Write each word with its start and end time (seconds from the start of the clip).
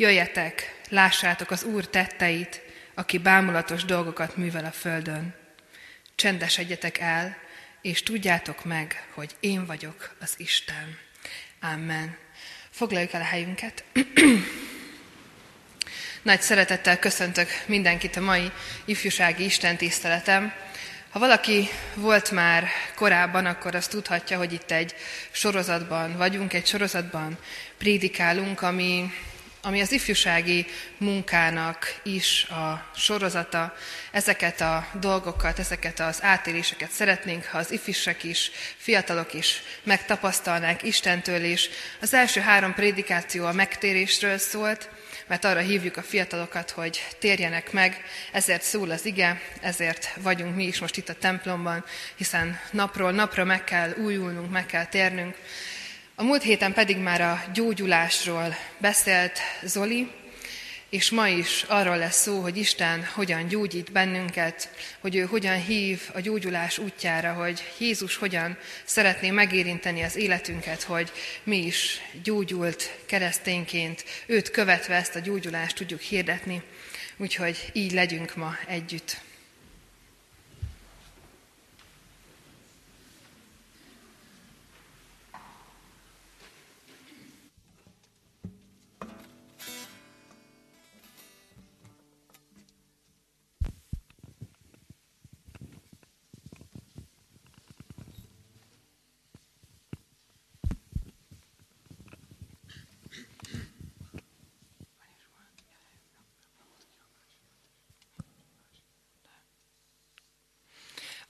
Jöjjetek, 0.00 0.80
lássátok 0.88 1.50
az 1.50 1.62
Úr 1.62 1.88
tetteit, 1.88 2.62
aki 2.94 3.18
bámulatos 3.18 3.84
dolgokat 3.84 4.36
művel 4.36 4.64
a 4.64 4.70
földön. 4.70 5.34
Csendesedjetek 6.14 6.98
el, 6.98 7.36
és 7.82 8.02
tudjátok 8.02 8.64
meg, 8.64 9.06
hogy 9.14 9.30
én 9.40 9.66
vagyok 9.66 10.16
az 10.20 10.34
Isten. 10.36 10.98
Amen. 11.60 12.16
Foglaljuk 12.70 13.12
el 13.12 13.20
a 13.20 13.24
helyünket. 13.24 13.84
Nagy 16.22 16.40
szeretettel 16.40 16.98
köszöntök 16.98 17.48
mindenkit 17.66 18.16
a 18.16 18.20
mai 18.20 18.50
ifjúsági 18.84 19.44
Isten 19.44 19.76
tiszteletem. 19.76 20.52
Ha 21.10 21.18
valaki 21.18 21.68
volt 21.94 22.30
már 22.30 22.68
korábban, 22.94 23.46
akkor 23.46 23.74
azt 23.74 23.90
tudhatja, 23.90 24.38
hogy 24.38 24.52
itt 24.52 24.70
egy 24.70 24.94
sorozatban 25.30 26.16
vagyunk, 26.16 26.52
egy 26.52 26.66
sorozatban 26.66 27.38
prédikálunk, 27.78 28.62
ami 28.62 29.12
ami 29.62 29.80
az 29.80 29.92
ifjúsági 29.92 30.66
munkának 30.98 32.00
is 32.02 32.44
a 32.44 32.90
sorozata. 32.96 33.74
Ezeket 34.10 34.60
a 34.60 34.86
dolgokat, 35.00 35.58
ezeket 35.58 36.00
az 36.00 36.22
átéléseket 36.22 36.90
szeretnénk, 36.90 37.44
ha 37.44 37.58
az 37.58 37.72
ifjúsak 37.72 38.24
is, 38.24 38.50
fiatalok 38.76 39.34
is 39.34 39.62
megtapasztalnák 39.82 40.82
Istentől 40.82 41.44
is. 41.44 41.68
Az 42.00 42.14
első 42.14 42.40
három 42.40 42.74
prédikáció 42.74 43.46
a 43.46 43.52
megtérésről 43.52 44.38
szólt, 44.38 44.88
mert 45.26 45.44
arra 45.44 45.60
hívjuk 45.60 45.96
a 45.96 46.02
fiatalokat, 46.02 46.70
hogy 46.70 47.06
térjenek 47.18 47.72
meg, 47.72 48.04
ezért 48.32 48.62
szól 48.62 48.90
az 48.90 49.06
ige, 49.06 49.40
ezért 49.60 50.08
vagyunk 50.16 50.54
mi 50.54 50.64
is 50.64 50.78
most 50.78 50.96
itt 50.96 51.08
a 51.08 51.14
templomban, 51.14 51.84
hiszen 52.14 52.60
napról 52.70 53.12
napra 53.12 53.44
meg 53.44 53.64
kell 53.64 53.92
újulnunk, 53.96 54.50
meg 54.50 54.66
kell 54.66 54.86
térnünk. 54.86 55.36
A 56.20 56.22
múlt 56.22 56.42
héten 56.42 56.72
pedig 56.72 56.96
már 56.96 57.20
a 57.20 57.44
gyógyulásról 57.52 58.56
beszélt 58.78 59.38
Zoli, 59.62 60.10
és 60.88 61.10
ma 61.10 61.28
is 61.28 61.64
arról 61.68 61.96
lesz 61.96 62.20
szó, 62.22 62.40
hogy 62.40 62.56
Isten 62.56 63.04
hogyan 63.04 63.48
gyógyít 63.48 63.92
bennünket, 63.92 64.70
hogy 65.00 65.16
ő 65.16 65.24
hogyan 65.24 65.62
hív 65.62 66.00
a 66.14 66.20
gyógyulás 66.20 66.78
útjára, 66.78 67.32
hogy 67.32 67.62
Jézus 67.78 68.16
hogyan 68.16 68.56
szeretné 68.84 69.30
megérinteni 69.30 70.02
az 70.02 70.16
életünket, 70.16 70.82
hogy 70.82 71.12
mi 71.42 71.56
is 71.56 72.00
gyógyult 72.22 72.98
keresztényként, 73.06 74.04
őt 74.26 74.50
követve 74.50 74.94
ezt 74.94 75.14
a 75.14 75.20
gyógyulást 75.20 75.76
tudjuk 75.76 76.00
hirdetni. 76.00 76.62
Úgyhogy 77.16 77.70
így 77.72 77.92
legyünk 77.92 78.36
ma 78.36 78.56
együtt. 78.66 79.27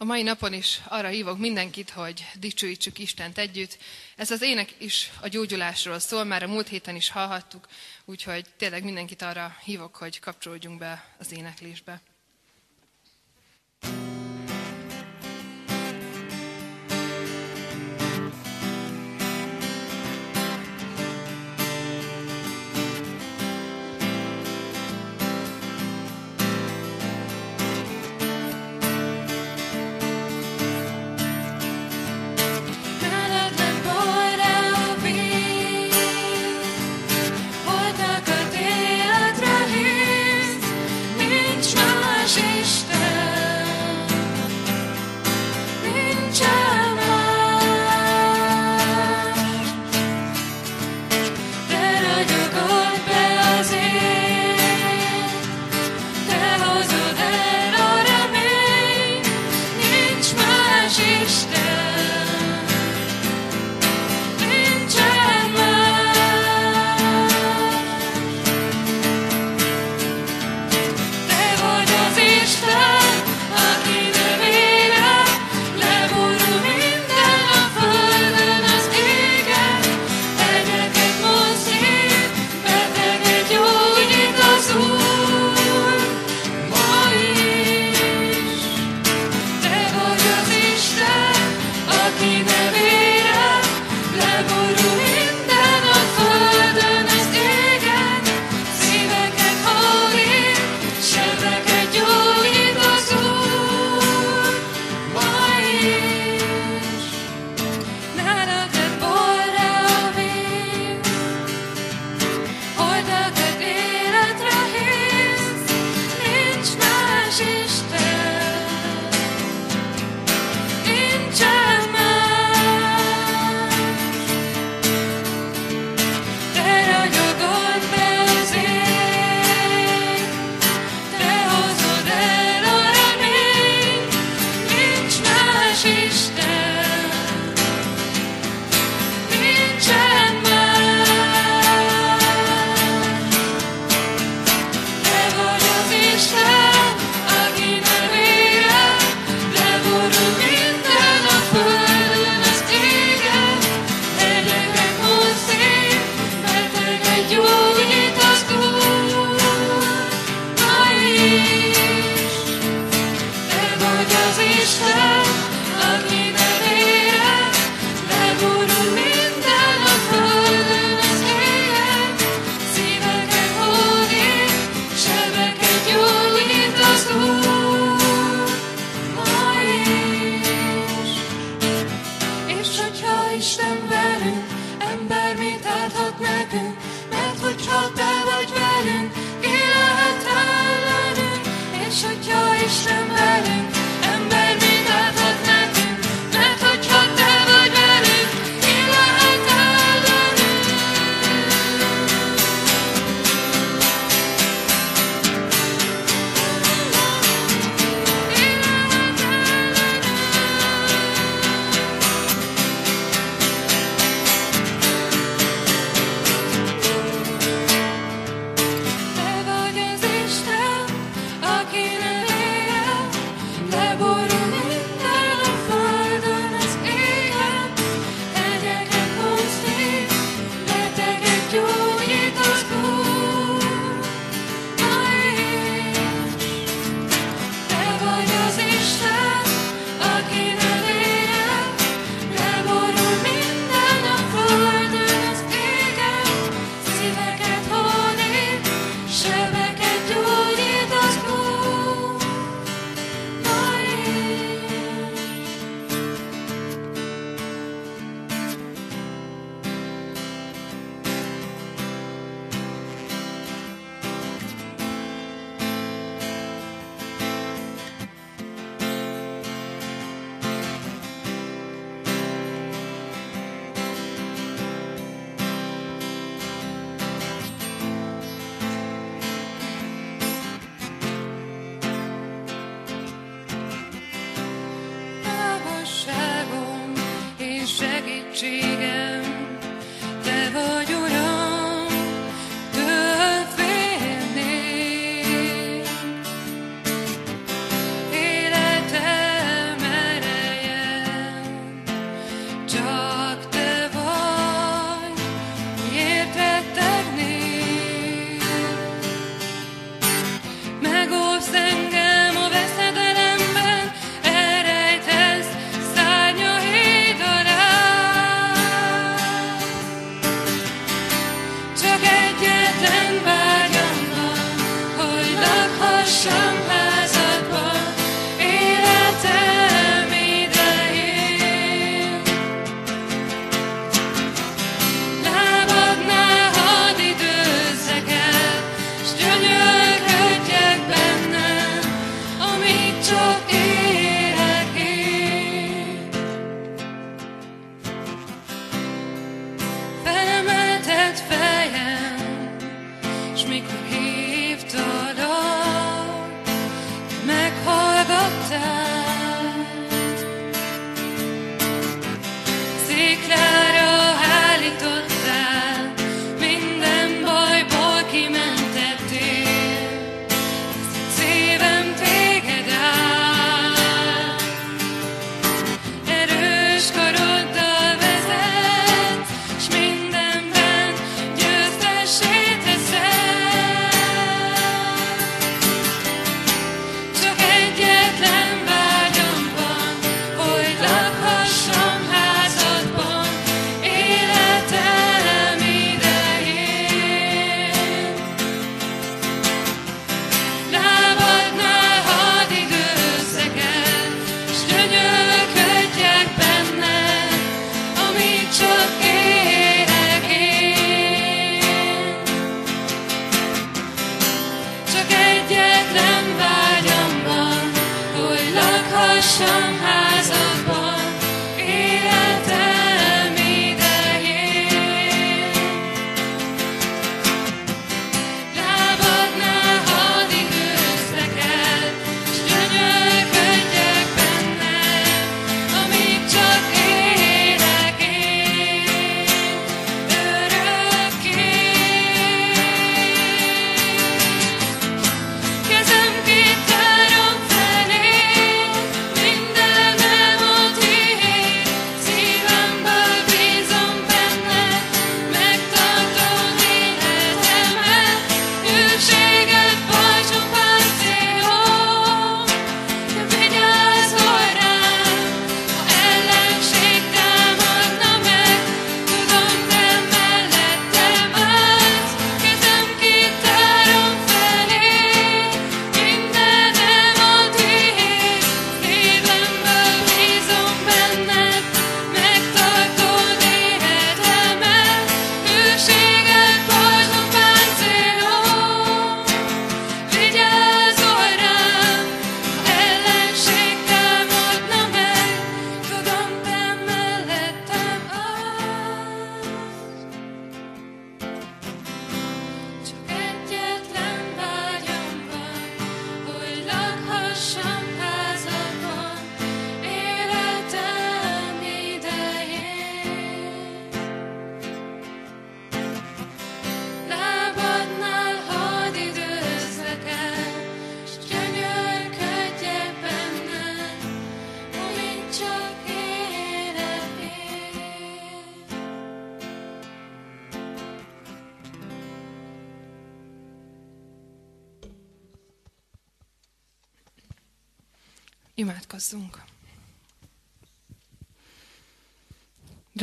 A 0.01 0.05
mai 0.05 0.23
napon 0.23 0.53
is 0.53 0.81
arra 0.89 1.09
hívok 1.09 1.39
mindenkit, 1.39 1.91
hogy 1.91 2.27
dicsőítsük 2.39 2.99
Istent 2.99 3.39
együtt. 3.39 3.79
Ez 4.17 4.31
az 4.31 4.43
ének 4.43 4.75
is 4.79 5.11
a 5.21 5.29
gyógyulásról 5.29 5.99
szól, 5.99 6.25
már 6.25 6.43
a 6.43 6.49
múlt 6.49 6.69
héten 6.69 6.97
is 6.97 7.11
hallhattuk, 7.11 7.69
úgyhogy 8.05 8.47
tényleg 8.57 8.85
mindenkit 8.85 9.23
arra 9.23 9.57
hívok, 9.65 9.97
hogy 9.97 10.21
kapcsolódjunk 10.21 10.79
be 10.79 11.15
az 11.19 11.33
éneklésbe. 11.33 12.01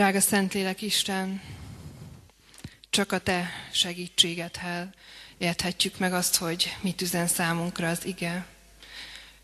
Drága 0.05 0.21
Szentlélek 0.21 0.81
Isten, 0.81 1.41
csak 2.89 3.11
a 3.11 3.19
Te 3.19 3.49
segítségedhez 3.71 4.87
érthetjük 5.37 5.97
meg 5.97 6.13
azt, 6.13 6.35
hogy 6.35 6.75
mit 6.81 7.01
üzen 7.01 7.27
számunkra 7.27 7.89
az 7.89 8.05
ige. 8.05 8.45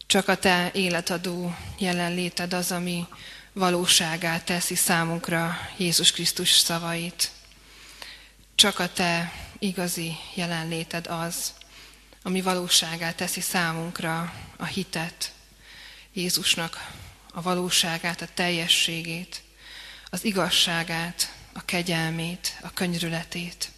Csak 0.05 0.27
a 0.27 0.37
Te 0.37 0.71
életadó 0.73 1.55
jelenléted 1.77 2.53
az, 2.53 2.71
ami 2.71 3.07
valóságát 3.53 4.45
teszi 4.45 4.75
számunkra 4.75 5.57
Jézus 5.77 6.11
Krisztus 6.11 6.51
szavait. 6.51 7.31
Csak 8.55 8.79
a 8.79 8.93
Te 8.93 9.33
igazi 9.59 10.15
jelenléted 10.35 11.07
az, 11.07 11.53
ami 12.23 12.41
valóságát 12.41 13.15
teszi 13.15 13.41
számunkra 13.41 14.33
a 14.57 14.65
hitet, 14.65 15.33
Jézusnak 16.13 16.91
a 17.31 17.41
valóságát, 17.41 18.21
a 18.21 18.27
teljességét, 18.33 19.41
az 20.13 20.25
igazságát, 20.25 21.33
a 21.53 21.65
kegyelmét, 21.65 22.57
a 22.61 22.73
könyörületét. 22.73 23.69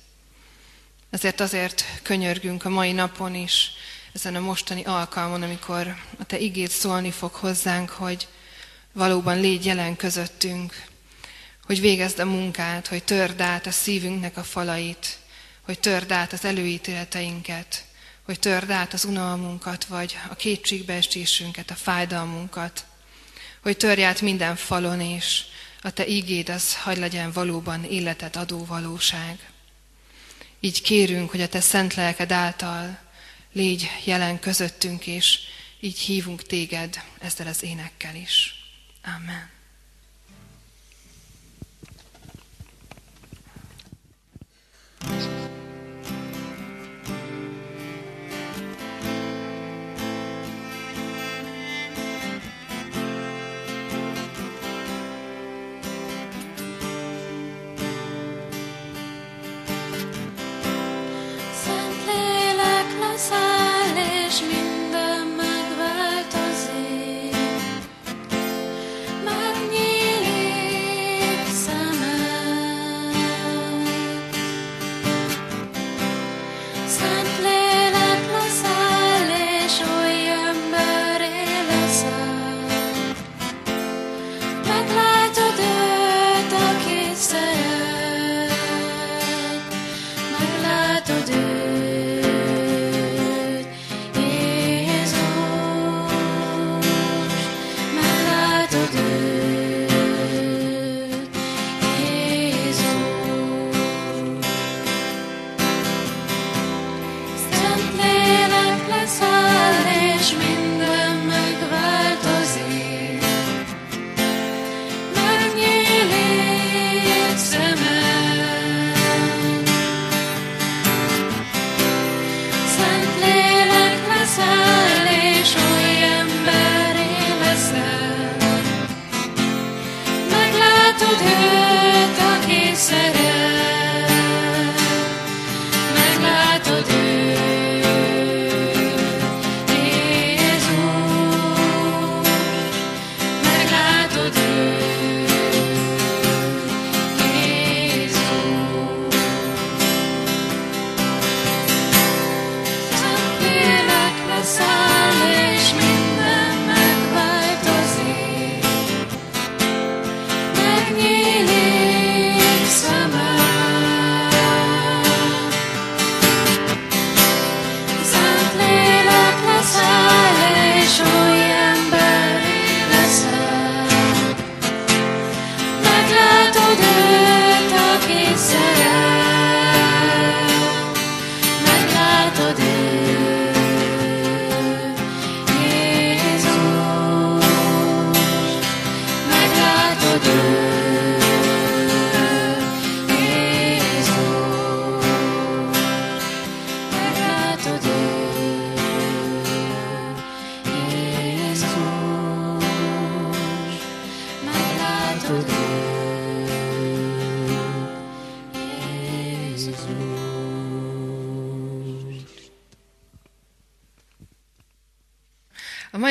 Ezért 1.10 1.40
azért 1.40 1.84
könyörgünk 2.02 2.66
a 2.66 2.70
mai 2.70 2.92
napon 2.92 3.36
is, 3.36 3.72
ezen 4.14 4.36
a 4.36 4.40
mostani 4.40 4.84
alkalmon, 4.84 5.42
amikor 5.42 5.96
a 6.20 6.26
Te 6.26 6.38
igét 6.40 6.72
szólni 6.72 7.12
fog 7.12 7.34
hozzánk, 7.34 7.90
hogy 7.90 8.28
valóban 8.92 9.40
légy 9.40 9.66
jelen 9.66 9.96
közöttünk, 9.96 10.86
hogy 11.66 11.80
végezd 11.80 12.20
a 12.20 12.26
munkát, 12.26 12.88
hogy 12.88 13.04
törd 13.04 13.42
át 13.42 13.66
a 13.66 13.72
szívünknek 13.72 14.38
a 14.38 14.44
falait, 14.44 15.18
hogy 15.62 15.80
törd 15.80 16.12
át 16.12 16.34
az 16.34 16.46
előítéleteinket, 16.46 17.86
hogy 18.24 18.40
törd 18.40 18.70
át 18.70 18.94
az 18.94 19.06
unalmunkat, 19.06 19.86
vagy 19.86 20.18
a 20.30 20.36
kétségbeesésünket, 20.36 21.72
a 21.72 21.76
fájdalmunkat, 21.76 22.86
hogy 23.62 23.78
törj 23.78 24.04
át 24.04 24.22
minden 24.22 24.56
falon, 24.56 25.02
és 25.02 25.44
a 25.86 25.92
Te 25.92 26.08
ígéd 26.08 26.50
az 26.50 26.76
hagy 26.76 26.98
legyen 26.98 27.32
valóban 27.32 27.84
életet 27.84 28.36
adó 28.36 28.66
valóság. 28.66 29.52
Így 30.60 30.82
kérünk, 30.82 31.30
hogy 31.30 31.42
a 31.42 31.48
Te 31.48 31.60
szent 31.60 31.94
lelked 31.94 32.32
által 32.32 33.00
légy 33.52 33.90
jelen 34.06 34.40
közöttünk, 34.40 35.08
és 35.08 35.40
így 35.80 36.00
hívunk 36.00 36.44
Téged 36.44 37.04
ezzel 37.20 37.48
az 37.48 37.64
énekkel 37.64 38.16
is. 38.16 38.56
Amen. 39.04 39.52
passares, 63.14 64.42
meu 64.42 64.63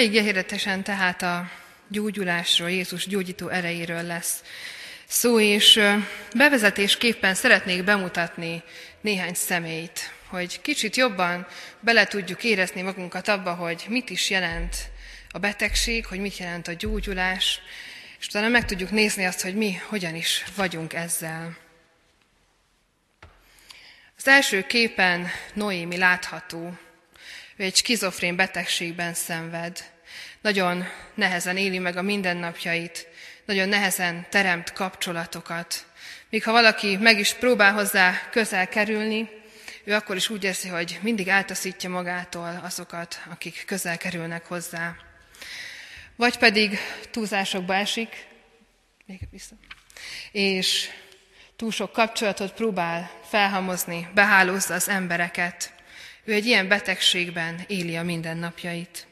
mai 0.03 0.11
gehirdetesen 0.11 0.83
tehát 0.83 1.23
a 1.23 1.51
gyógyulásról, 1.89 2.71
Jézus 2.71 3.07
gyógyító 3.07 3.49
erejéről 3.49 4.03
lesz 4.03 4.43
szó, 5.07 5.41
és 5.41 5.81
bevezetésképpen 6.35 7.35
szeretnék 7.35 7.85
bemutatni 7.85 8.63
néhány 9.01 9.35
személyt, 9.35 10.13
hogy 10.27 10.61
kicsit 10.61 10.97
jobban 10.97 11.47
bele 11.81 12.07
tudjuk 12.07 12.45
érezni 12.45 12.83
magunkat 12.83 13.29
abba, 13.29 13.55
hogy 13.55 13.85
mit 13.89 14.11
is 14.11 14.31
jelent 14.31 14.77
a 15.31 15.39
betegség, 15.39 16.07
hogy 16.07 16.19
mit 16.19 16.37
jelent 16.37 16.69
a 16.69 16.73
gyógyulás, 16.73 17.61
és 18.19 18.27
utána 18.27 18.49
meg 18.49 18.65
tudjuk 18.65 18.91
nézni 18.91 19.25
azt, 19.25 19.41
hogy 19.41 19.55
mi 19.55 19.81
hogyan 19.89 20.15
is 20.15 20.45
vagyunk 20.57 20.93
ezzel. 20.93 21.57
Az 24.17 24.29
első 24.29 24.63
képen 24.63 25.29
Noémi 25.55 25.97
látható, 25.97 26.79
ő 27.57 27.65
egy 27.65 27.77
skizofrén 27.77 28.37
betegségben 28.37 29.15
szenved. 29.15 29.92
Nagyon 30.43 30.85
nehezen 31.15 31.57
éli 31.57 31.79
meg 31.79 31.97
a 31.97 32.03
mindennapjait, 32.03 33.09
nagyon 33.45 33.69
nehezen 33.69 34.27
teremt 34.31 34.73
kapcsolatokat. 34.73 35.87
Míg 36.31 36.45
ha 36.45 36.53
valaki 36.53 36.97
meg 36.97 37.19
is 37.19 37.35
próbál 37.35 37.73
hozzá 37.73 38.29
közel 38.31 38.69
kerülni, 38.69 39.29
ő 39.85 39.95
akkor 39.95 40.17
is 40.17 40.29
úgy 40.29 40.45
érzi, 40.45 40.69
hogy 40.69 40.99
mindig 41.03 41.29
átaszítja 41.29 41.91
magától 41.91 42.61
azokat, 42.63 43.23
akik 43.31 43.63
közel 43.67 43.99
kerülnek 43.99 44.47
hozzá. 44.47 44.97
Vagy 46.17 46.39
pedig 46.39 46.79
túlzásokba 47.11 47.75
esik, 47.75 48.27
még 49.07 49.21
vissza, 49.31 49.55
és 50.33 50.89
túl 51.57 51.71
sok 51.71 51.93
kapcsolatot 51.93 52.53
próbál 52.53 53.11
felhamozni, 53.29 54.09
behálózza 54.15 54.75
az 54.75 54.89
embereket. 54.89 55.73
Ő 56.25 56.33
egy 56.33 56.47
ilyen 56.47 56.69
betegségben 56.69 57.65
éli 57.67 57.97
a 57.97 58.03
mindennapjait. 58.03 59.07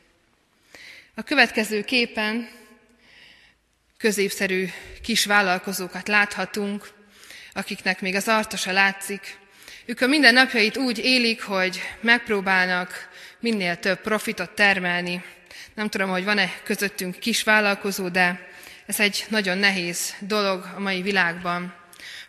A 1.15 1.23
következő 1.23 1.85
képen 1.85 2.49
középszerű 3.97 4.69
kis 5.03 5.25
vállalkozókat 5.25 6.09
láthatunk, 6.09 6.89
akiknek 7.53 8.01
még 8.01 8.15
az 8.15 8.29
arca 8.29 8.73
látszik. 8.73 9.39
Ők 9.85 10.01
a 10.01 10.07
mindennapjait 10.07 10.77
úgy 10.77 10.99
élik, 10.99 11.43
hogy 11.43 11.81
megpróbálnak 12.01 13.09
minél 13.41 13.79
több 13.79 14.01
profitot 14.01 14.51
termelni. 14.51 15.25
Nem 15.75 15.89
tudom, 15.89 16.11
hogy 16.11 16.25
van-e 16.25 16.53
közöttünk 16.65 17.19
kis 17.19 17.43
vállalkozó, 17.43 18.09
de 18.09 18.49
ez 18.87 19.01
egy 19.01 19.25
nagyon 19.29 19.59
nehéz 19.59 20.15
dolog 20.19 20.73
a 20.77 20.81
mai 20.81 21.03
világban. 21.03 21.75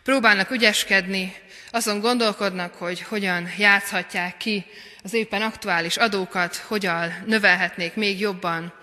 Próbálnak 0.03 0.51
ügyeskedni, 0.51 1.35
azon 1.71 1.99
gondolkodnak, 1.99 2.73
hogy 2.73 3.01
hogyan 3.01 3.49
játszhatják 3.57 4.37
ki 4.37 4.65
az 5.03 5.13
éppen 5.13 5.41
aktuális 5.41 5.97
adókat, 5.97 6.55
hogyan 6.55 7.23
növelhetnék 7.25 7.93
még 7.93 8.19
jobban 8.19 8.73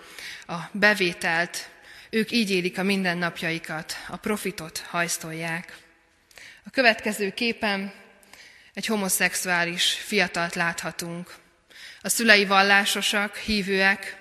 a 0.47 0.57
bevételt. 0.71 1.69
Ők 2.09 2.31
így 2.31 2.51
élik 2.51 2.77
a 2.77 2.83
mindennapjaikat, 2.83 3.95
a 4.07 4.15
profitot 4.15 4.77
hajsztolják. 4.77 5.77
A 6.65 6.69
következő 6.69 7.33
képen 7.33 7.93
egy 8.73 8.85
homoszexuális 8.85 9.93
fiatalt 9.93 10.55
láthatunk. 10.55 11.33
A 12.01 12.09
szülei 12.09 12.45
vallásosak, 12.45 13.35
hívőek, 13.35 14.17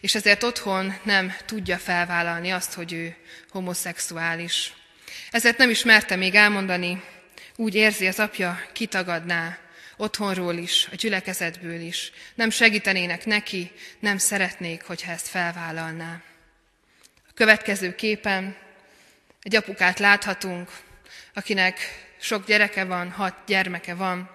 és 0.00 0.14
ezért 0.14 0.42
otthon 0.42 0.94
nem 1.02 1.34
tudja 1.46 1.78
felvállalni 1.78 2.50
azt, 2.50 2.72
hogy 2.72 2.92
ő 2.92 3.16
homoszexuális. 3.50 4.72
Ezért 5.30 5.58
nem 5.58 5.70
is 5.70 5.84
merte 5.84 6.16
még 6.16 6.34
elmondani, 6.34 7.02
úgy 7.56 7.74
érzi 7.74 8.06
az 8.06 8.18
apja, 8.18 8.60
kitagadná 8.72 9.58
otthonról 10.02 10.56
is, 10.56 10.88
a 10.92 10.94
gyülekezetből 10.94 11.80
is. 11.80 12.12
Nem 12.34 12.50
segítenének 12.50 13.26
neki, 13.26 13.70
nem 13.98 14.18
szeretnék, 14.18 14.82
hogyha 14.82 15.12
ezt 15.12 15.28
felvállalná. 15.28 16.22
A 17.28 17.32
következő 17.34 17.94
képen 17.94 18.56
egy 19.42 19.56
apukát 19.56 19.98
láthatunk, 19.98 20.70
akinek 21.34 21.78
sok 22.20 22.46
gyereke 22.46 22.84
van, 22.84 23.10
hat 23.10 23.34
gyermeke 23.46 23.94
van. 23.94 24.30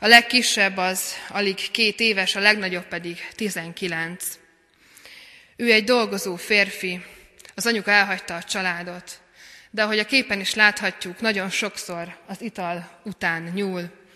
A 0.00 0.06
legkisebb 0.06 0.76
az 0.76 1.14
alig 1.28 1.70
két 1.70 2.00
éves, 2.00 2.34
a 2.34 2.40
legnagyobb 2.40 2.86
pedig 2.86 3.28
tizenkilenc. 3.34 4.24
Ő 5.56 5.72
egy 5.72 5.84
dolgozó 5.84 6.36
férfi, 6.36 7.04
az 7.54 7.66
anyuka 7.66 7.90
elhagyta 7.90 8.34
a 8.34 8.42
családot, 8.42 9.20
de 9.70 9.82
ahogy 9.82 9.98
a 9.98 10.06
képen 10.06 10.40
is 10.40 10.54
láthatjuk, 10.54 11.20
nagyon 11.20 11.50
sokszor 11.50 12.18
az 12.26 12.40
ital 12.40 13.00
után 13.04 13.42
nyúl. 13.42 14.06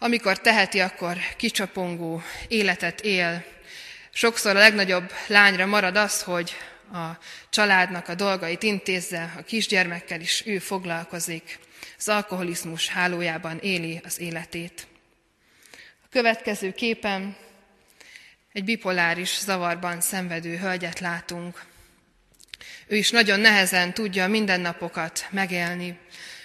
Amikor 0.00 0.40
teheti, 0.40 0.80
akkor 0.80 1.16
kicsapongó 1.36 2.22
életet 2.48 3.00
él. 3.00 3.44
Sokszor 4.10 4.56
a 4.56 4.58
legnagyobb 4.58 5.12
lányra 5.26 5.66
marad 5.66 5.96
az, 5.96 6.22
hogy 6.22 6.56
a 6.92 7.06
családnak 7.50 8.08
a 8.08 8.14
dolgait 8.14 8.62
intézze, 8.62 9.34
a 9.38 9.42
kisgyermekkel 9.42 10.20
is 10.20 10.42
ő 10.46 10.58
foglalkozik. 10.58 11.58
Az 11.98 12.08
alkoholizmus 12.08 12.88
hálójában 12.88 13.58
éli 13.58 14.00
az 14.04 14.20
életét. 14.20 14.86
A 16.04 16.06
következő 16.10 16.72
képen 16.72 17.36
egy 18.52 18.64
bipoláris 18.64 19.38
zavarban 19.38 20.00
szenvedő 20.00 20.56
hölgyet 20.56 21.00
látunk. 21.00 21.64
Ő 22.86 22.96
is 22.96 23.10
nagyon 23.10 23.40
nehezen 23.40 23.94
tudja 23.94 24.28
mindennapokat 24.28 25.26
megélni. 25.30 25.98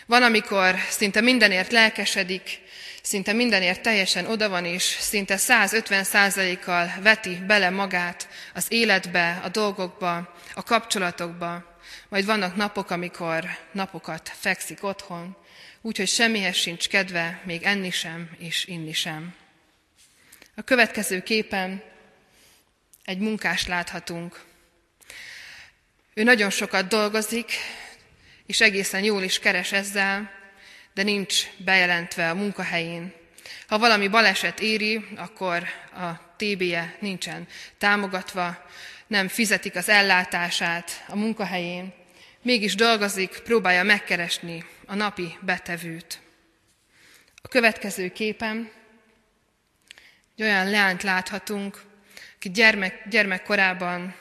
Van, 0.05 0.23
amikor 0.23 0.75
szinte 0.89 1.21
mindenért 1.21 1.71
lelkesedik, 1.71 2.61
szinte 3.03 3.33
mindenért 3.33 3.81
teljesen 3.81 4.25
oda 4.25 4.49
van, 4.49 4.65
és 4.65 4.83
szinte 4.83 5.37
150 5.37 6.03
százalékkal 6.03 6.93
veti 7.01 7.35
bele 7.35 7.69
magát 7.69 8.27
az 8.53 8.65
életbe, 8.69 9.39
a 9.43 9.49
dolgokba, 9.49 10.35
a 10.53 10.63
kapcsolatokba. 10.63 11.77
Majd 12.09 12.25
vannak 12.25 12.55
napok, 12.55 12.89
amikor 12.89 13.45
napokat 13.71 14.31
fekszik 14.39 14.83
otthon, 14.83 15.35
úgyhogy 15.81 16.07
semmihez 16.07 16.55
sincs 16.55 16.89
kedve, 16.89 17.41
még 17.45 17.63
enni 17.63 17.91
sem 17.91 18.29
és 18.37 18.65
inni 18.65 18.93
sem. 18.93 19.35
A 20.55 20.61
következő 20.61 21.23
képen 21.23 21.83
egy 23.05 23.19
munkást 23.19 23.67
láthatunk. 23.67 24.43
Ő 26.13 26.23
nagyon 26.23 26.49
sokat 26.49 26.87
dolgozik, 26.87 27.51
és 28.45 28.61
egészen 28.61 29.03
jól 29.03 29.23
is 29.23 29.39
keres 29.39 29.71
ezzel, 29.71 30.42
de 30.93 31.03
nincs 31.03 31.47
bejelentve 31.57 32.29
a 32.29 32.35
munkahelyén. 32.35 33.13
Ha 33.67 33.77
valami 33.77 34.07
baleset 34.07 34.59
éri, 34.59 35.05
akkor 35.15 35.63
a 35.93 36.35
TB-je 36.37 36.97
nincsen 36.99 37.47
támogatva, 37.77 38.65
nem 39.07 39.27
fizetik 39.27 39.75
az 39.75 39.89
ellátását 39.89 41.05
a 41.07 41.15
munkahelyén, 41.15 41.93
mégis 42.41 42.75
dolgozik, 42.75 43.39
próbálja 43.39 43.83
megkeresni 43.83 44.65
a 44.85 44.95
napi 44.95 45.37
betevőt. 45.41 46.21
A 47.41 47.47
következő 47.47 48.11
képen 48.11 48.71
egy 50.35 50.43
olyan 50.43 50.69
leányt 50.69 51.03
láthatunk, 51.03 51.81
aki 52.35 52.49
gyermek, 52.49 53.07
gyermekkorában 53.07 54.15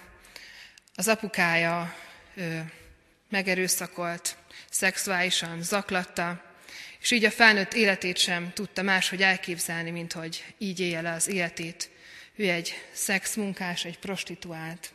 az 0.94 1.08
apukája 1.08 1.94
ö, 2.34 2.58
megerőszakolt, 3.28 4.36
szexuálisan 4.70 5.62
zaklatta, 5.62 6.51
és 7.02 7.10
így 7.10 7.24
a 7.24 7.30
felnőtt 7.30 7.74
életét 7.74 8.16
sem 8.16 8.52
tudta 8.52 8.82
máshogy 8.82 9.22
elképzelni, 9.22 9.90
mint 9.90 10.12
hogy 10.12 10.44
így 10.58 10.80
élje 10.80 11.00
le 11.00 11.12
az 11.12 11.28
életét. 11.28 11.90
Ő 12.36 12.50
egy 12.50 12.74
szexmunkás, 12.92 13.84
egy 13.84 13.98
prostituált. 13.98 14.92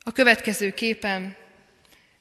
A 0.00 0.12
következő 0.12 0.74
képen 0.74 1.36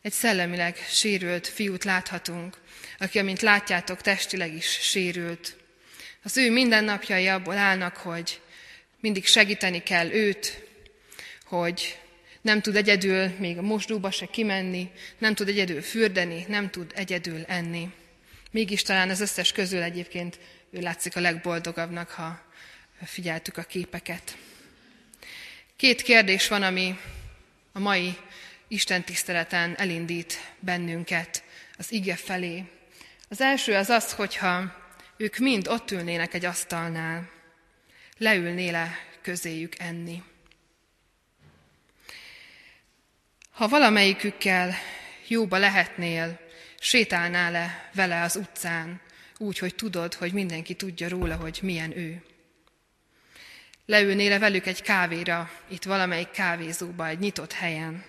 egy 0.02 0.12
szellemileg 0.12 0.78
sérült 0.90 1.48
fiút 1.48 1.84
láthatunk, 1.84 2.58
aki, 2.98 3.20
amint 3.20 3.42
látjátok, 3.42 4.02
testileg 4.02 4.54
is 4.54 4.66
sérült. 4.82 5.56
Az 6.24 6.38
ő 6.38 6.52
mindennapjai 6.52 7.28
abból 7.28 7.58
állnak, 7.58 7.98
hogy 7.98 8.42
mindig 9.00 9.26
segíteni 9.26 9.84
kell 9.84 10.12
őt, 10.12 10.64
hogy 11.46 12.00
nem 12.42 12.62
tud 12.62 12.76
egyedül 12.76 13.28
még 13.28 13.58
a 13.58 13.62
mosdóba 13.62 14.12
se 14.12 14.26
kimenni, 14.26 14.92
nem 15.18 15.36
tud 15.36 15.48
egyedül 15.48 15.82
fürdeni, 15.82 16.46
nem 16.48 16.70
tud 16.70 16.92
egyedül 16.96 17.44
enni. 17.48 17.92
Mégis 18.54 18.82
talán 18.82 19.10
az 19.10 19.20
összes 19.20 19.52
közül 19.52 19.82
egyébként 19.82 20.40
ő 20.72 20.80
látszik 20.80 21.16
a 21.16 21.20
legboldogabbnak, 21.20 22.10
ha 22.10 22.42
figyeltük 23.04 23.58
a 23.58 23.64
képeket. 23.64 24.38
Két 25.76 26.02
kérdés 26.02 26.48
van, 26.48 26.64
ami 26.64 27.00
a 27.72 27.80
mai 27.80 28.18
Isten 28.68 29.04
tiszteleten 29.04 29.76
elindít 29.78 30.54
bennünket 30.60 31.44
az 31.78 31.92
ige 31.92 32.16
felé. 32.16 32.64
Az 33.30 33.42
első 33.42 33.76
az 33.76 33.90
az, 33.90 34.14
hogyha 34.14 34.76
ők 35.18 35.38
mind 35.38 35.68
ott 35.68 35.92
ülnének 35.92 36.34
egy 36.34 36.46
asztalnál, 36.46 37.30
leülné 38.18 38.70
le 38.70 38.98
közéjük 39.22 39.80
enni. 39.80 40.24
Ha 43.52 43.68
valamelyikükkel 43.68 44.76
jóba 45.28 45.58
lehetnél, 45.58 46.43
sétálnál 46.84 47.52
le 47.52 47.90
vele 47.94 48.22
az 48.22 48.36
utcán, 48.36 49.02
úgy, 49.38 49.58
hogy 49.58 49.76
tudod, 49.76 50.14
hogy 50.14 50.34
mindenki 50.34 50.74
tudja 50.74 51.10
róla, 51.10 51.36
hogy 51.36 51.60
milyen 51.62 51.98
ő. 51.98 52.24
Leülnél 53.86 54.30
le 54.30 54.40
velük 54.40 54.66
egy 54.66 54.82
kávéra, 54.82 55.52
itt 55.68 55.84
valamelyik 55.84 56.32
kávézóba, 56.32 57.08
egy 57.08 57.20
nyitott 57.20 57.54
helyen. 57.54 58.04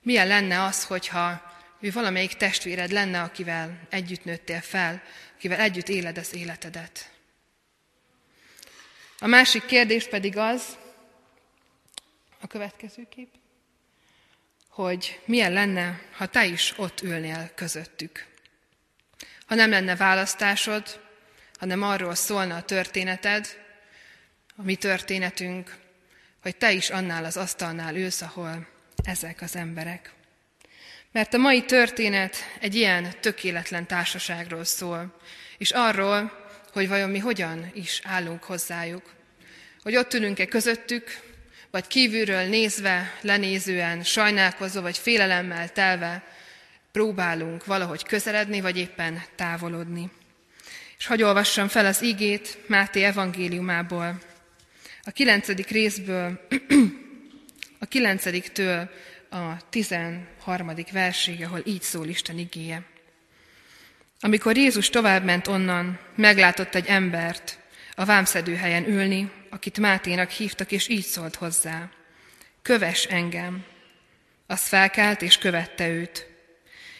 Milyen 0.00 0.26
lenne 0.26 0.62
az, 0.62 0.84
hogyha 0.84 1.52
ő 1.80 1.90
valamelyik 1.90 2.34
testvéred 2.34 2.90
lenne, 2.90 3.22
akivel 3.22 3.86
együtt 3.90 4.24
nőttél 4.24 4.60
fel, 4.60 5.02
akivel 5.36 5.60
együtt 5.60 5.88
éled 5.88 6.18
az 6.18 6.34
életedet. 6.34 7.10
A 9.18 9.26
másik 9.26 9.64
kérdés 9.64 10.08
pedig 10.08 10.36
az, 10.36 10.78
a 12.40 12.46
következő 12.46 13.06
kép, 13.08 13.28
hogy 14.74 15.20
milyen 15.24 15.52
lenne, 15.52 16.00
ha 16.16 16.26
te 16.26 16.46
is 16.46 16.72
ott 16.76 17.02
ülnél 17.02 17.50
közöttük. 17.54 18.26
Ha 19.46 19.54
nem 19.54 19.70
lenne 19.70 19.96
választásod, 19.96 21.00
hanem 21.58 21.82
arról 21.82 22.14
szólna 22.14 22.56
a 22.56 22.62
történeted, 22.62 23.58
a 24.56 24.62
mi 24.62 24.74
történetünk, 24.74 25.76
hogy 26.42 26.56
te 26.56 26.72
is 26.72 26.90
annál 26.90 27.24
az 27.24 27.36
asztalnál 27.36 27.96
ülsz, 27.96 28.22
ahol 28.22 28.66
ezek 29.04 29.40
az 29.40 29.56
emberek. 29.56 30.12
Mert 31.12 31.34
a 31.34 31.38
mai 31.38 31.64
történet 31.64 32.36
egy 32.60 32.74
ilyen 32.74 33.20
tökéletlen 33.20 33.86
társaságról 33.86 34.64
szól, 34.64 35.16
és 35.58 35.70
arról, 35.70 36.46
hogy 36.72 36.88
vajon 36.88 37.10
mi 37.10 37.18
hogyan 37.18 37.70
is 37.74 38.00
állunk 38.04 38.42
hozzájuk. 38.42 39.14
Hogy 39.82 39.96
ott 39.96 40.14
ülünk-e 40.14 40.46
közöttük, 40.46 41.23
vagy 41.74 41.86
kívülről 41.86 42.48
nézve, 42.48 43.18
lenézően, 43.20 44.02
sajnálkozva, 44.02 44.80
vagy 44.80 44.98
félelemmel 44.98 45.72
telve 45.72 46.22
próbálunk 46.92 47.64
valahogy 47.64 48.02
közeledni, 48.02 48.60
vagy 48.60 48.78
éppen 48.78 49.22
távolodni. 49.34 50.10
És 50.98 51.06
hagy 51.06 51.22
olvassam 51.22 51.68
fel 51.68 51.86
az 51.86 52.02
igét 52.02 52.58
Máté 52.66 53.02
evangéliumából, 53.02 54.20
a 55.04 55.10
kilencedik 55.10 55.68
részből, 55.68 56.46
a 57.84 57.86
kilencediktől 57.86 58.90
a 59.30 59.68
tizenharmadik 59.70 60.90
versig, 60.92 61.42
ahol 61.44 61.62
így 61.64 61.82
szól 61.82 62.06
Isten 62.06 62.38
igéje. 62.38 62.82
Amikor 64.20 64.56
Jézus 64.56 64.90
továbbment 64.90 65.46
onnan, 65.46 65.98
meglátott 66.14 66.74
egy 66.74 66.86
embert 66.86 67.58
a 67.94 68.04
vámszedőhelyen 68.04 68.88
ülni, 68.88 69.30
akit 69.54 69.78
Máténak 69.78 70.30
hívtak, 70.30 70.72
és 70.72 70.88
így 70.88 71.04
szólt 71.04 71.34
hozzá. 71.34 71.90
Köves 72.62 73.04
engem. 73.04 73.64
Az 74.46 74.60
felkelt, 74.60 75.22
és 75.22 75.38
követte 75.38 75.88
őt. 75.88 76.26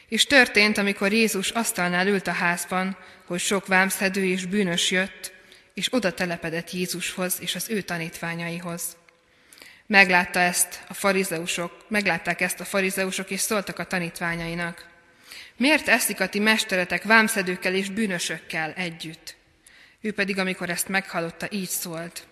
És 0.08 0.26
történt, 0.26 0.78
amikor 0.78 1.12
Jézus 1.12 1.50
asztalnál 1.50 2.06
ült 2.06 2.26
a 2.26 2.32
házban, 2.32 2.96
hogy 3.26 3.40
sok 3.40 3.66
vámszedő 3.66 4.24
és 4.24 4.46
bűnös 4.46 4.90
jött, 4.90 5.32
és 5.74 5.92
oda 5.92 6.12
telepedett 6.12 6.70
Jézushoz 6.70 7.40
és 7.40 7.54
az 7.54 7.70
ő 7.70 7.80
tanítványaihoz. 7.82 8.96
Meglátta 9.86 10.40
ezt 10.40 10.84
a 10.88 10.94
farizeusok, 10.94 11.84
meglátták 11.88 12.40
ezt 12.40 12.60
a 12.60 12.64
farizeusok, 12.64 13.30
és 13.30 13.40
szóltak 13.40 13.78
a 13.78 13.84
tanítványainak. 13.84 14.88
Miért 15.56 15.88
eszik 15.88 16.20
a 16.20 16.28
ti 16.28 16.38
mesteretek 16.38 17.02
vámszedőkkel 17.02 17.74
és 17.74 17.90
bűnösökkel 17.90 18.72
együtt? 18.72 19.36
Ő 20.00 20.12
pedig, 20.12 20.38
amikor 20.38 20.70
ezt 20.70 20.88
meghallotta, 20.88 21.46
így 21.50 21.68
szólt. 21.68 22.26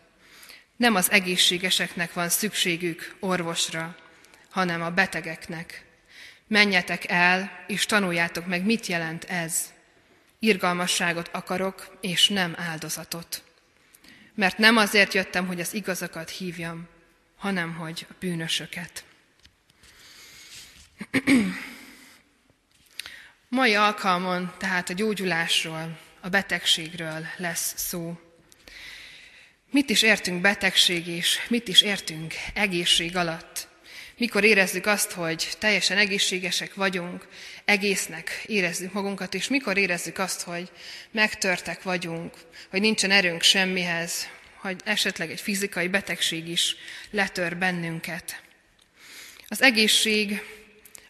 Nem 0.82 0.94
az 0.94 1.10
egészségeseknek 1.10 2.12
van 2.12 2.28
szükségük 2.28 3.14
orvosra, 3.20 3.96
hanem 4.50 4.82
a 4.82 4.90
betegeknek. 4.90 5.84
Menjetek 6.46 7.10
el, 7.10 7.64
és 7.66 7.86
tanuljátok 7.86 8.46
meg, 8.46 8.64
mit 8.64 8.86
jelent 8.86 9.24
ez. 9.24 9.72
Irgalmasságot 10.38 11.28
akarok, 11.32 11.98
és 12.00 12.28
nem 12.28 12.54
áldozatot. 12.56 13.42
Mert 14.34 14.58
nem 14.58 14.76
azért 14.76 15.14
jöttem, 15.14 15.46
hogy 15.46 15.60
az 15.60 15.74
igazakat 15.74 16.30
hívjam, 16.30 16.88
hanem 17.36 17.74
hogy 17.74 18.06
a 18.10 18.14
bűnösöket. 18.18 19.04
Mai 23.48 23.74
alkalmon 23.74 24.54
tehát 24.58 24.88
a 24.88 24.94
gyógyulásról, 24.94 25.98
a 26.20 26.28
betegségről 26.28 27.26
lesz 27.36 27.74
szó. 27.76 28.21
Mit 29.72 29.90
is 29.90 30.02
értünk 30.02 30.40
betegség 30.40 31.06
és 31.06 31.46
mit 31.48 31.68
is 31.68 31.82
értünk 31.82 32.34
egészség 32.54 33.16
alatt? 33.16 33.68
Mikor 34.16 34.44
érezzük 34.44 34.86
azt, 34.86 35.12
hogy 35.12 35.48
teljesen 35.58 35.98
egészségesek 35.98 36.74
vagyunk, 36.74 37.28
egésznek 37.64 38.44
érezzük 38.46 38.92
magunkat, 38.92 39.34
és 39.34 39.48
mikor 39.48 39.76
érezzük 39.76 40.18
azt, 40.18 40.42
hogy 40.42 40.70
megtörtek 41.10 41.82
vagyunk, 41.82 42.34
hogy 42.70 42.80
nincsen 42.80 43.10
erőnk 43.10 43.42
semmihez, 43.42 44.28
hogy 44.56 44.80
esetleg 44.84 45.30
egy 45.30 45.40
fizikai 45.40 45.88
betegség 45.88 46.48
is 46.48 46.76
letör 47.10 47.56
bennünket. 47.56 48.42
Az 49.48 49.62
egészség 49.62 50.42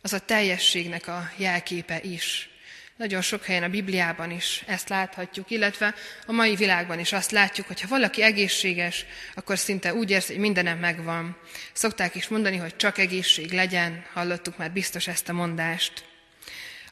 az 0.02 0.12
a 0.12 0.18
teljességnek 0.18 1.06
a 1.08 1.30
jelképe 1.36 2.00
is. 2.02 2.51
Nagyon 2.96 3.20
sok 3.20 3.44
helyen 3.44 3.62
a 3.62 3.68
Bibliában 3.68 4.30
is 4.30 4.62
ezt 4.66 4.88
láthatjuk, 4.88 5.50
illetve 5.50 5.94
a 6.26 6.32
mai 6.32 6.54
világban 6.54 6.98
is 6.98 7.12
azt 7.12 7.30
látjuk, 7.30 7.66
hogy 7.66 7.80
ha 7.80 7.88
valaki 7.88 8.22
egészséges, 8.22 9.04
akkor 9.34 9.58
szinte 9.58 9.94
úgy 9.94 10.10
érzi, 10.10 10.32
hogy 10.32 10.40
mindenem 10.40 10.78
megvan. 10.78 11.36
Szokták 11.72 12.14
is 12.14 12.28
mondani, 12.28 12.56
hogy 12.56 12.76
csak 12.76 12.98
egészség 12.98 13.52
legyen, 13.52 14.04
hallottuk 14.12 14.56
már 14.56 14.70
biztos 14.70 15.06
ezt 15.06 15.28
a 15.28 15.32
mondást. 15.32 16.04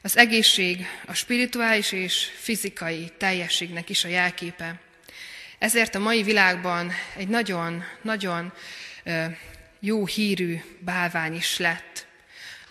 Az 0.01 0.17
egészség 0.17 0.85
a 1.05 1.13
spirituális 1.13 1.91
és 1.91 2.31
fizikai 2.35 3.11
teljességnek 3.17 3.89
is 3.89 4.03
a 4.03 4.07
jelképe. 4.07 4.79
Ezért 5.59 5.95
a 5.95 5.99
mai 5.99 6.23
világban 6.23 6.91
egy 7.17 7.27
nagyon-nagyon 7.27 8.53
jó 9.79 10.05
hírű 10.05 10.61
bálvány 10.79 11.35
is 11.35 11.57
lett. 11.57 12.09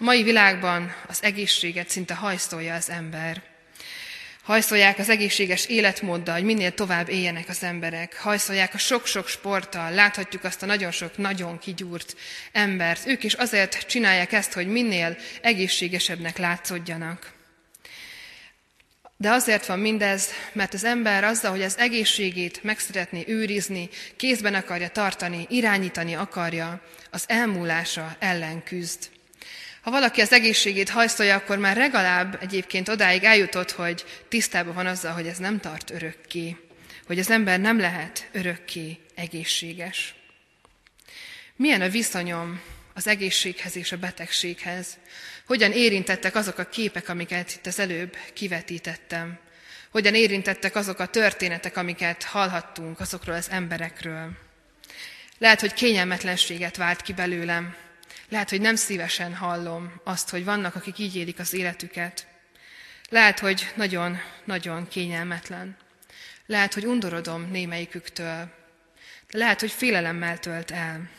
Mai 0.00 0.22
világban 0.22 0.94
az 1.06 1.22
egészséget 1.22 1.88
szinte 1.88 2.14
hajszolja 2.14 2.74
az 2.74 2.90
ember. 2.90 3.42
Hajszolják 4.42 4.98
az 4.98 5.08
egészséges 5.08 5.66
életmóddal, 5.66 6.34
hogy 6.34 6.44
minél 6.44 6.74
tovább 6.74 7.08
éljenek 7.08 7.48
az 7.48 7.62
emberek. 7.62 8.18
Hajszolják 8.18 8.74
a 8.74 8.78
sok-sok 8.78 9.28
sporttal, 9.28 9.90
láthatjuk 9.90 10.44
azt 10.44 10.62
a 10.62 10.66
nagyon 10.66 10.90
sok, 10.90 11.16
nagyon 11.16 11.58
kigyúrt 11.58 12.16
embert. 12.52 13.06
Ők 13.06 13.24
is 13.24 13.34
azért 13.34 13.86
csinálják 13.86 14.32
ezt, 14.32 14.52
hogy 14.52 14.66
minél 14.66 15.16
egészségesebbnek 15.42 16.38
látszódjanak. 16.38 17.32
De 19.16 19.30
azért 19.30 19.66
van 19.66 19.78
mindez, 19.78 20.28
mert 20.52 20.74
az 20.74 20.84
ember 20.84 21.24
azzal, 21.24 21.50
hogy 21.50 21.62
az 21.62 21.78
egészségét 21.78 22.62
meg 22.62 22.78
szeretné 22.78 23.24
őrizni, 23.26 23.88
kézben 24.16 24.54
akarja 24.54 24.88
tartani, 24.88 25.46
irányítani 25.48 26.14
akarja, 26.14 26.82
az 27.10 27.24
elmúlása 27.26 28.16
ellen 28.18 28.62
küzd. 28.62 29.10
Ha 29.90 29.96
valaki 29.96 30.20
az 30.20 30.33
egészségét 30.33 30.88
hajszolja, 30.88 31.35
akkor 31.35 31.59
már 31.59 31.76
legalább 31.76 32.38
egyébként 32.42 32.88
odáig 32.88 33.24
eljutott, 33.24 33.70
hogy 33.70 34.05
tisztában 34.29 34.74
van 34.74 34.87
azzal, 34.87 35.12
hogy 35.12 35.26
ez 35.26 35.38
nem 35.38 35.61
tart 35.61 35.90
örökké, 35.90 36.57
hogy 37.07 37.18
az 37.18 37.31
ember 37.31 37.61
nem 37.61 37.79
lehet 37.79 38.29
örökké 38.33 38.98
egészséges. 39.14 40.14
Milyen 41.57 41.81
a 41.81 41.88
viszonyom 41.88 42.61
az 42.94 43.07
egészséghez 43.07 43.76
és 43.76 43.92
a 43.92 43.96
betegséghez? 43.96 44.98
Hogyan 45.46 45.72
érintettek 45.72 46.35
azok 46.35 46.59
a 46.59 46.64
képek, 46.64 47.09
amiket 47.09 47.55
itt 47.55 47.66
az 47.66 47.79
előbb 47.79 48.16
kivetítettem? 48.33 49.38
Hogyan 49.90 50.14
érintettek 50.14 50.76
azok 50.76 50.98
a 50.98 51.07
történetek, 51.07 51.76
amiket 51.76 52.22
hallhattunk 52.22 53.00
azokról 53.00 53.37
az 53.37 53.50
emberekről? 53.50 54.31
Lehet, 55.38 55.61
hogy 55.61 55.72
kényelmetlenséget 55.72 56.76
vált 56.76 57.03
ki 57.03 57.12
belőlem, 57.12 57.88
lehet, 58.31 58.51
hogy 58.51 58.61
nem 58.61 58.77
szívesen 58.77 59.35
hallom 59.35 60.01
azt, 60.05 60.31
hogy 60.31 60.45
vannak, 60.45 60.75
akik 60.75 60.99
így 60.99 61.16
élik 61.16 61.38
az 61.38 61.53
életüket. 61.53 62.27
Lehet, 63.09 63.38
hogy 63.38 63.73
nagyon-nagyon 63.75 64.88
kényelmetlen. 64.88 65.77
Lehet, 66.47 66.75
hogy 66.75 66.87
undorodom 66.87 67.51
némelyiküktől. 67.51 68.51
Lehet, 69.31 69.61
hogy 69.61 69.71
félelemmel 69.71 70.38
tölt 70.38 70.71
el. 70.71 71.11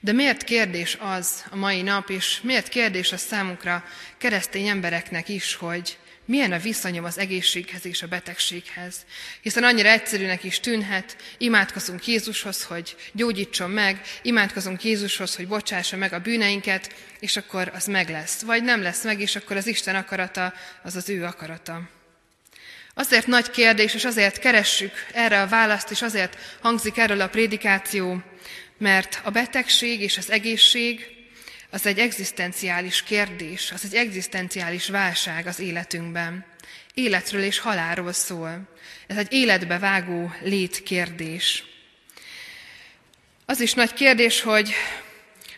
De 0.00 0.12
miért 0.12 0.44
kérdés 0.44 0.96
az 1.00 1.44
a 1.50 1.56
mai 1.56 1.82
nap, 1.82 2.10
és 2.10 2.40
miért 2.40 2.68
kérdés 2.68 3.12
a 3.12 3.16
számunkra 3.16 3.84
keresztény 4.18 4.66
embereknek 4.66 5.28
is, 5.28 5.54
hogy 5.54 5.98
milyen 6.30 6.52
a 6.52 6.58
viszonyom 6.58 7.04
az 7.04 7.18
egészséghez 7.18 7.86
és 7.86 8.02
a 8.02 8.06
betegséghez. 8.06 8.96
Hiszen 9.40 9.64
annyira 9.64 9.88
egyszerűnek 9.88 10.44
is 10.44 10.60
tűnhet, 10.60 11.16
imádkozunk 11.38 12.06
Jézushoz, 12.06 12.64
hogy 12.64 12.96
gyógyítson 13.12 13.70
meg, 13.70 14.00
imádkozunk 14.22 14.84
Jézushoz, 14.84 15.36
hogy 15.36 15.48
bocsássa 15.48 15.96
meg 15.96 16.12
a 16.12 16.20
bűneinket, 16.20 16.94
és 17.20 17.36
akkor 17.36 17.70
az 17.74 17.86
meg 17.86 18.08
lesz. 18.08 18.42
Vagy 18.42 18.62
nem 18.62 18.82
lesz 18.82 19.04
meg, 19.04 19.20
és 19.20 19.36
akkor 19.36 19.56
az 19.56 19.66
Isten 19.66 19.94
akarata 19.94 20.52
az 20.82 20.96
az 20.96 21.08
ő 21.08 21.24
akarata. 21.24 21.88
Azért 22.94 23.26
nagy 23.26 23.50
kérdés, 23.50 23.94
és 23.94 24.04
azért 24.04 24.38
keressük 24.38 24.92
erre 25.12 25.40
a 25.40 25.46
választ, 25.46 25.90
és 25.90 26.02
azért 26.02 26.58
hangzik 26.60 26.98
erről 26.98 27.20
a 27.20 27.28
prédikáció, 27.28 28.22
mert 28.78 29.20
a 29.24 29.30
betegség 29.30 30.00
és 30.00 30.18
az 30.18 30.30
egészség 30.30 31.19
az 31.70 31.86
egy 31.86 31.98
egzisztenciális 31.98 33.02
kérdés, 33.02 33.72
az 33.72 33.84
egy 33.84 33.94
egzisztenciális 33.94 34.88
válság 34.88 35.46
az 35.46 35.58
életünkben. 35.58 36.44
Életről 36.94 37.42
és 37.42 37.58
halálról 37.58 38.12
szól. 38.12 38.68
Ez 39.06 39.16
egy 39.16 39.32
életbe 39.32 39.78
vágó 39.78 40.32
létkérdés. 40.42 41.64
Az 43.46 43.60
is 43.60 43.74
nagy 43.74 43.92
kérdés, 43.92 44.40
hogy 44.40 44.72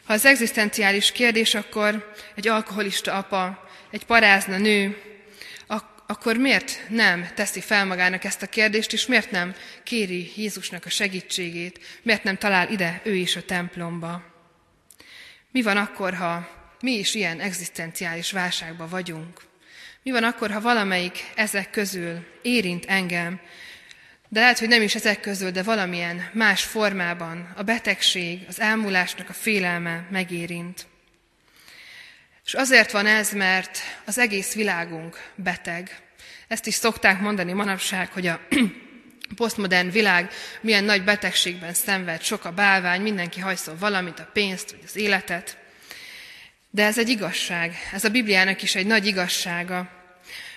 ha 0.05 0.13
az 0.13 0.25
egzisztenciális 0.25 1.13
kérdés, 1.13 1.55
akkor 1.55 2.13
egy 2.35 2.49
alkoholista 2.49 3.13
apa, 3.13 3.69
egy 3.91 4.05
parázna 4.05 4.59
nő, 4.59 4.97
akkor 6.13 6.37
miért 6.37 6.81
nem 6.89 7.29
teszi 7.35 7.61
fel 7.61 7.85
magának 7.85 8.25
ezt 8.25 8.43
a 8.43 8.47
kérdést, 8.47 8.93
és 8.93 9.07
miért 9.07 9.31
nem 9.31 9.55
kéri 9.83 10.33
Jézusnak 10.37 10.85
a 10.85 10.91
segítségét, 10.91 11.81
miért 12.03 12.23
nem 12.23 12.37
talál 12.37 12.71
ide 12.71 13.01
ő 13.05 13.15
is 13.15 13.37
a 13.37 13.43
templomba? 13.43 14.32
Mi 15.53 15.63
van 15.63 15.77
akkor, 15.77 16.15
ha 16.15 16.49
mi 16.81 16.93
is 16.93 17.15
ilyen 17.15 17.41
egzisztenciális 17.41 18.33
válságban 18.33 18.89
vagyunk? 18.89 19.41
Mi 20.03 20.11
van 20.11 20.25
akkor, 20.25 20.51
ha 20.51 20.61
valamelyik 20.61 21.31
ezek 21.35 21.71
közül 21.71 22.27
érint 22.43 22.85
engem, 22.85 23.41
de 24.29 24.41
lehet, 24.41 24.59
hogy 24.59 24.69
nem 24.69 24.83
is 24.83 24.95
ezek 24.95 25.21
közül, 25.21 25.51
de 25.51 25.63
valamilyen 25.63 26.31
más 26.33 26.63
formában 26.63 27.53
a 27.57 27.63
betegség, 27.63 28.45
az 28.49 28.61
elmúlásnak 28.61 29.29
a 29.29 29.33
félelme 29.33 30.07
megérint. 30.11 30.87
És 32.45 32.55
azért 32.55 32.93
van 32.93 33.07
ez, 33.07 33.33
mert 33.33 33.79
az 34.05 34.19
egész 34.19 34.55
világunk 34.55 35.31
beteg. 35.35 36.01
Ezt 36.49 36.67
is 36.67 36.75
szokták 36.75 37.21
mondani 37.21 37.53
manapság, 37.53 38.13
hogy 38.13 38.27
a 38.27 38.41
posztmodern 39.35 39.91
világ 39.91 40.31
milyen 40.61 40.85
nagy 40.85 41.05
betegségben 41.05 41.75
szenved, 41.75 42.23
sok 42.23 42.45
a 42.45 42.51
bálvány, 42.51 43.01
mindenki 43.01 43.41
hajszol 43.41 43.77
valamit, 43.79 44.19
a 44.19 44.31
pénzt 44.33 44.71
vagy 44.71 44.81
az 44.85 44.97
életet. 44.97 45.57
De 46.71 46.85
ez 46.85 46.99
egy 46.99 47.09
igazság, 47.09 47.77
ez 47.93 48.05
a 48.05 48.11
Bibliának 48.11 48.63
is 48.63 48.75
egy 48.75 48.87
nagy 48.87 49.07
igazsága, 49.07 49.91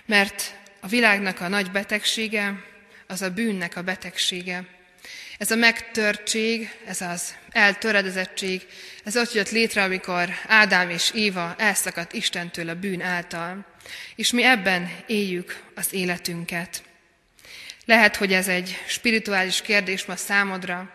mert 0.06 0.54
a 0.80 0.88
világnak 0.88 1.42
a 1.42 1.48
nagy 1.48 1.72
betegsége, 1.72 2.64
az 3.08 3.22
a 3.22 3.30
bűnnek 3.30 3.76
a 3.76 3.82
betegsége. 3.82 4.66
Ez 5.38 5.52
a 5.52 5.56
megtörtség, 5.56 6.70
ez 6.86 7.02
az 7.02 7.36
eltöredezettség, 7.50 8.68
ez 9.04 9.18
ott 9.18 9.34
jött 9.34 9.50
létre, 9.50 9.84
amikor 9.84 10.30
Ádám 10.48 10.90
és 10.90 11.12
Éva 11.14 11.56
elszakadt 11.58 12.14
Istentől 12.14 12.70
a 12.70 12.76
bűn 12.76 13.02
által. 13.02 13.66
És 14.16 14.32
mi 14.32 14.44
ebben 14.44 14.96
éljük 15.08 15.64
az 15.76 15.94
életünket. 15.94 16.84
Lehet, 17.86 18.16
hogy 18.16 18.34
ez 18.34 18.48
egy 18.48 18.84
spirituális 18.88 19.62
kérdés 19.62 20.06
ma 20.06 20.16
számodra, 20.16 20.90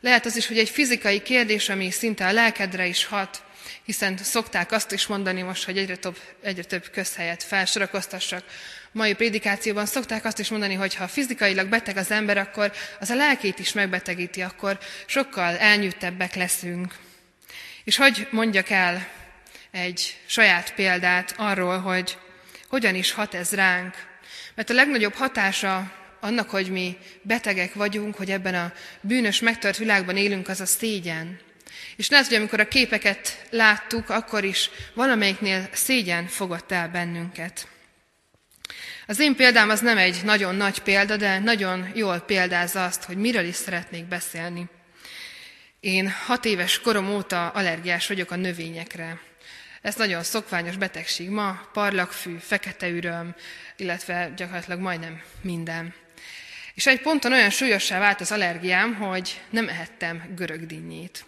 lehet 0.00 0.26
az 0.26 0.36
is, 0.36 0.46
hogy 0.46 0.58
egy 0.58 0.68
fizikai 0.68 1.22
kérdés, 1.22 1.68
ami 1.68 1.90
szinte 1.90 2.26
a 2.26 2.32
lelkedre 2.32 2.86
is 2.86 3.04
hat, 3.04 3.42
hiszen 3.84 4.16
szokták 4.16 4.72
azt 4.72 4.92
is 4.92 5.06
mondani 5.06 5.42
most, 5.42 5.64
hogy 5.64 5.78
egyre 5.78 5.96
több, 5.96 6.18
egyre 6.42 6.62
több 6.62 6.90
közhelyet 6.90 7.42
felsorakoztassak, 7.42 8.44
mai 8.94 9.14
prédikációban 9.14 9.86
szokták 9.86 10.24
azt 10.24 10.38
is 10.38 10.48
mondani, 10.48 10.74
hogy 10.74 10.94
ha 10.94 11.08
fizikailag 11.08 11.68
beteg 11.68 11.96
az 11.96 12.10
ember, 12.10 12.38
akkor 12.38 12.72
az 13.00 13.10
a 13.10 13.14
lelkét 13.14 13.58
is 13.58 13.72
megbetegíti, 13.72 14.42
akkor 14.42 14.78
sokkal 15.06 15.56
elnyűttebbek 15.56 16.34
leszünk. 16.34 16.94
És 17.84 17.96
hogy 17.96 18.28
mondjak 18.30 18.70
el 18.70 19.08
egy 19.70 20.16
saját 20.26 20.74
példát 20.74 21.34
arról, 21.36 21.78
hogy 21.78 22.18
hogyan 22.68 22.94
is 22.94 23.12
hat 23.12 23.34
ez 23.34 23.52
ránk. 23.52 23.94
Mert 24.54 24.70
a 24.70 24.74
legnagyobb 24.74 25.14
hatása 25.14 25.92
annak, 26.24 26.50
hogy 26.50 26.70
mi 26.70 26.96
betegek 27.22 27.74
vagyunk, 27.74 28.16
hogy 28.16 28.30
ebben 28.30 28.54
a 28.54 28.72
bűnös, 29.00 29.40
megtört 29.40 29.76
világban 29.76 30.16
élünk, 30.16 30.48
az 30.48 30.60
a 30.60 30.66
szégyen. 30.66 31.38
És 31.96 32.08
lehet, 32.08 32.26
hogy 32.26 32.36
amikor 32.36 32.60
a 32.60 32.68
képeket 32.68 33.46
láttuk, 33.50 34.10
akkor 34.10 34.44
is 34.44 34.70
valamelyiknél 34.94 35.68
szégyen 35.72 36.26
fogott 36.26 36.72
el 36.72 36.88
bennünket. 36.88 37.68
Az 39.06 39.20
én 39.20 39.36
példám 39.36 39.70
az 39.70 39.80
nem 39.80 39.98
egy 39.98 40.20
nagyon 40.24 40.54
nagy 40.54 40.78
példa, 40.78 41.16
de 41.16 41.38
nagyon 41.38 41.90
jól 41.94 42.18
példázza 42.18 42.84
azt, 42.84 43.04
hogy 43.04 43.16
miről 43.16 43.44
is 43.44 43.54
szeretnék 43.54 44.04
beszélni. 44.04 44.66
Én 45.80 46.10
hat 46.26 46.44
éves 46.44 46.80
korom 46.80 47.10
óta 47.10 47.48
allergiás 47.48 48.06
vagyok 48.06 48.30
a 48.30 48.36
növényekre. 48.36 49.20
Ez 49.82 49.94
nagyon 49.94 50.22
szokványos 50.22 50.76
betegség 50.76 51.28
ma, 51.28 51.68
parlagfű, 51.72 52.36
fekete 52.36 52.88
üröm, 52.88 53.34
illetve 53.76 54.32
gyakorlatilag 54.36 54.80
majdnem 54.80 55.22
minden. 55.40 55.94
És 56.74 56.86
egy 56.86 57.00
ponton 57.00 57.32
olyan 57.32 57.50
súlyossá 57.50 57.98
vált 57.98 58.20
az 58.20 58.32
allergiám, 58.32 58.94
hogy 58.94 59.40
nem 59.50 59.68
ehettem 59.68 60.32
görögdinnyét. 60.36 61.24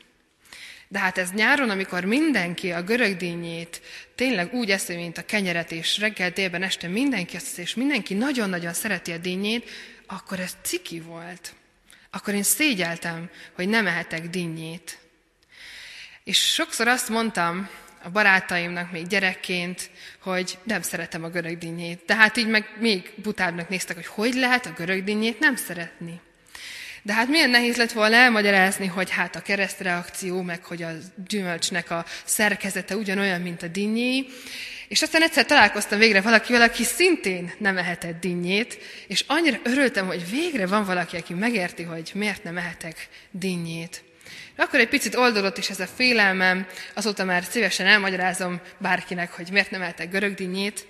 De 0.89 0.99
hát 0.99 1.19
ez 1.19 1.31
nyáron, 1.33 1.71
amikor 1.71 2.05
mindenki 2.05 2.73
a 2.73 2.83
görögdínyét 2.83 3.81
tényleg 4.15 4.55
úgy 4.55 4.71
eszi, 4.71 4.95
mint 4.95 5.19
a 5.19 5.25
kenyeret, 5.25 5.73
és 5.73 5.99
reggel, 5.99 6.31
délben, 6.31 6.63
este 6.63 6.89
mindenki 6.89 7.37
azt 7.37 7.59
és 7.59 7.75
mindenki 7.75 8.15
nagyon-nagyon 8.15 8.73
szereti 8.73 9.13
a 9.13 9.19
dinnyét, 9.19 9.71
akkor 10.07 10.41
ez 10.41 10.57
ciki 10.63 11.01
volt. 11.01 11.55
Akkor 12.11 12.35
én 12.35 12.43
szégyeltem, 12.43 13.31
hogy 13.53 13.69
nem 13.69 13.87
ehetek 13.87 14.29
dinnyét. 14.29 14.99
És 16.25 16.39
sokszor 16.39 16.89
azt 16.89 17.09
mondtam 17.09 17.69
a 18.07 18.11
barátaimnak 18.11 18.93
még 18.93 19.07
gyerekként, 19.07 19.91
hogy 20.21 20.59
nem 20.63 20.83
szeretem 20.83 21.25
a 21.25 21.29
görögdínyét. 21.29 22.03
De 22.07 22.15
hát 22.15 22.37
így 22.37 22.49
meg 22.49 22.69
még 22.79 23.13
butábbnak 23.23 23.69
néztek, 23.69 23.97
hogy 23.97 24.07
hogy 24.07 24.35
lehet 24.35 24.67
a 24.67 24.73
görögdínyét 24.77 25.39
nem 25.39 25.57
szeretni. 25.57 26.21
De 27.03 27.13
hát 27.13 27.29
milyen 27.29 27.51
nehéz 27.51 27.77
lett 27.77 27.93
volna 27.93 28.17
elmagyarázni, 28.17 28.87
hogy 28.87 29.11
hát 29.11 29.37
a 29.37 29.43
keresztreakció, 29.43 30.43
meg 30.43 30.65
hogy 30.65 30.83
a 30.83 30.91
gyümölcsnek 31.29 31.91
a 31.91 32.05
szerkezete 32.25 32.97
ugyanolyan, 32.97 33.41
mint 33.41 33.63
a 33.63 33.69
dinnyé. 33.69 34.27
És 34.89 35.03
aztán 35.03 35.23
egyszer 35.23 35.45
találkoztam 35.45 35.99
végre 35.99 36.21
valakivel, 36.21 36.63
aki 36.63 36.85
szintén 36.85 37.53
nem 37.59 37.79
ehetett 37.79 38.21
dinnyét, 38.21 38.79
és 39.07 39.25
annyira 39.27 39.59
örültem, 39.63 40.07
hogy 40.07 40.31
végre 40.31 40.67
van 40.67 40.85
valaki, 40.85 41.17
aki 41.17 41.35
megérti, 41.35 41.83
hogy 41.83 42.11
miért 42.15 42.45
nem 42.45 42.57
ehetek 42.57 43.09
dinnyét. 43.31 44.06
Akkor 44.57 44.81
egy 44.81 44.89
picit 44.89 45.15
oldodott 45.15 45.59
is 45.59 45.71
ez 45.71 45.81
a 45.81 45.87
félelmem, 45.87 46.67
azóta 46.95 47.25
már 47.25 47.45
szívesen 47.45 47.87
elmagyarázom 47.87 48.61
bárkinek, 48.79 49.33
hogy 49.33 49.49
miért 49.51 49.71
nem 49.71 49.83
ehetek 49.83 50.11
görögdinnyét, 50.11 50.87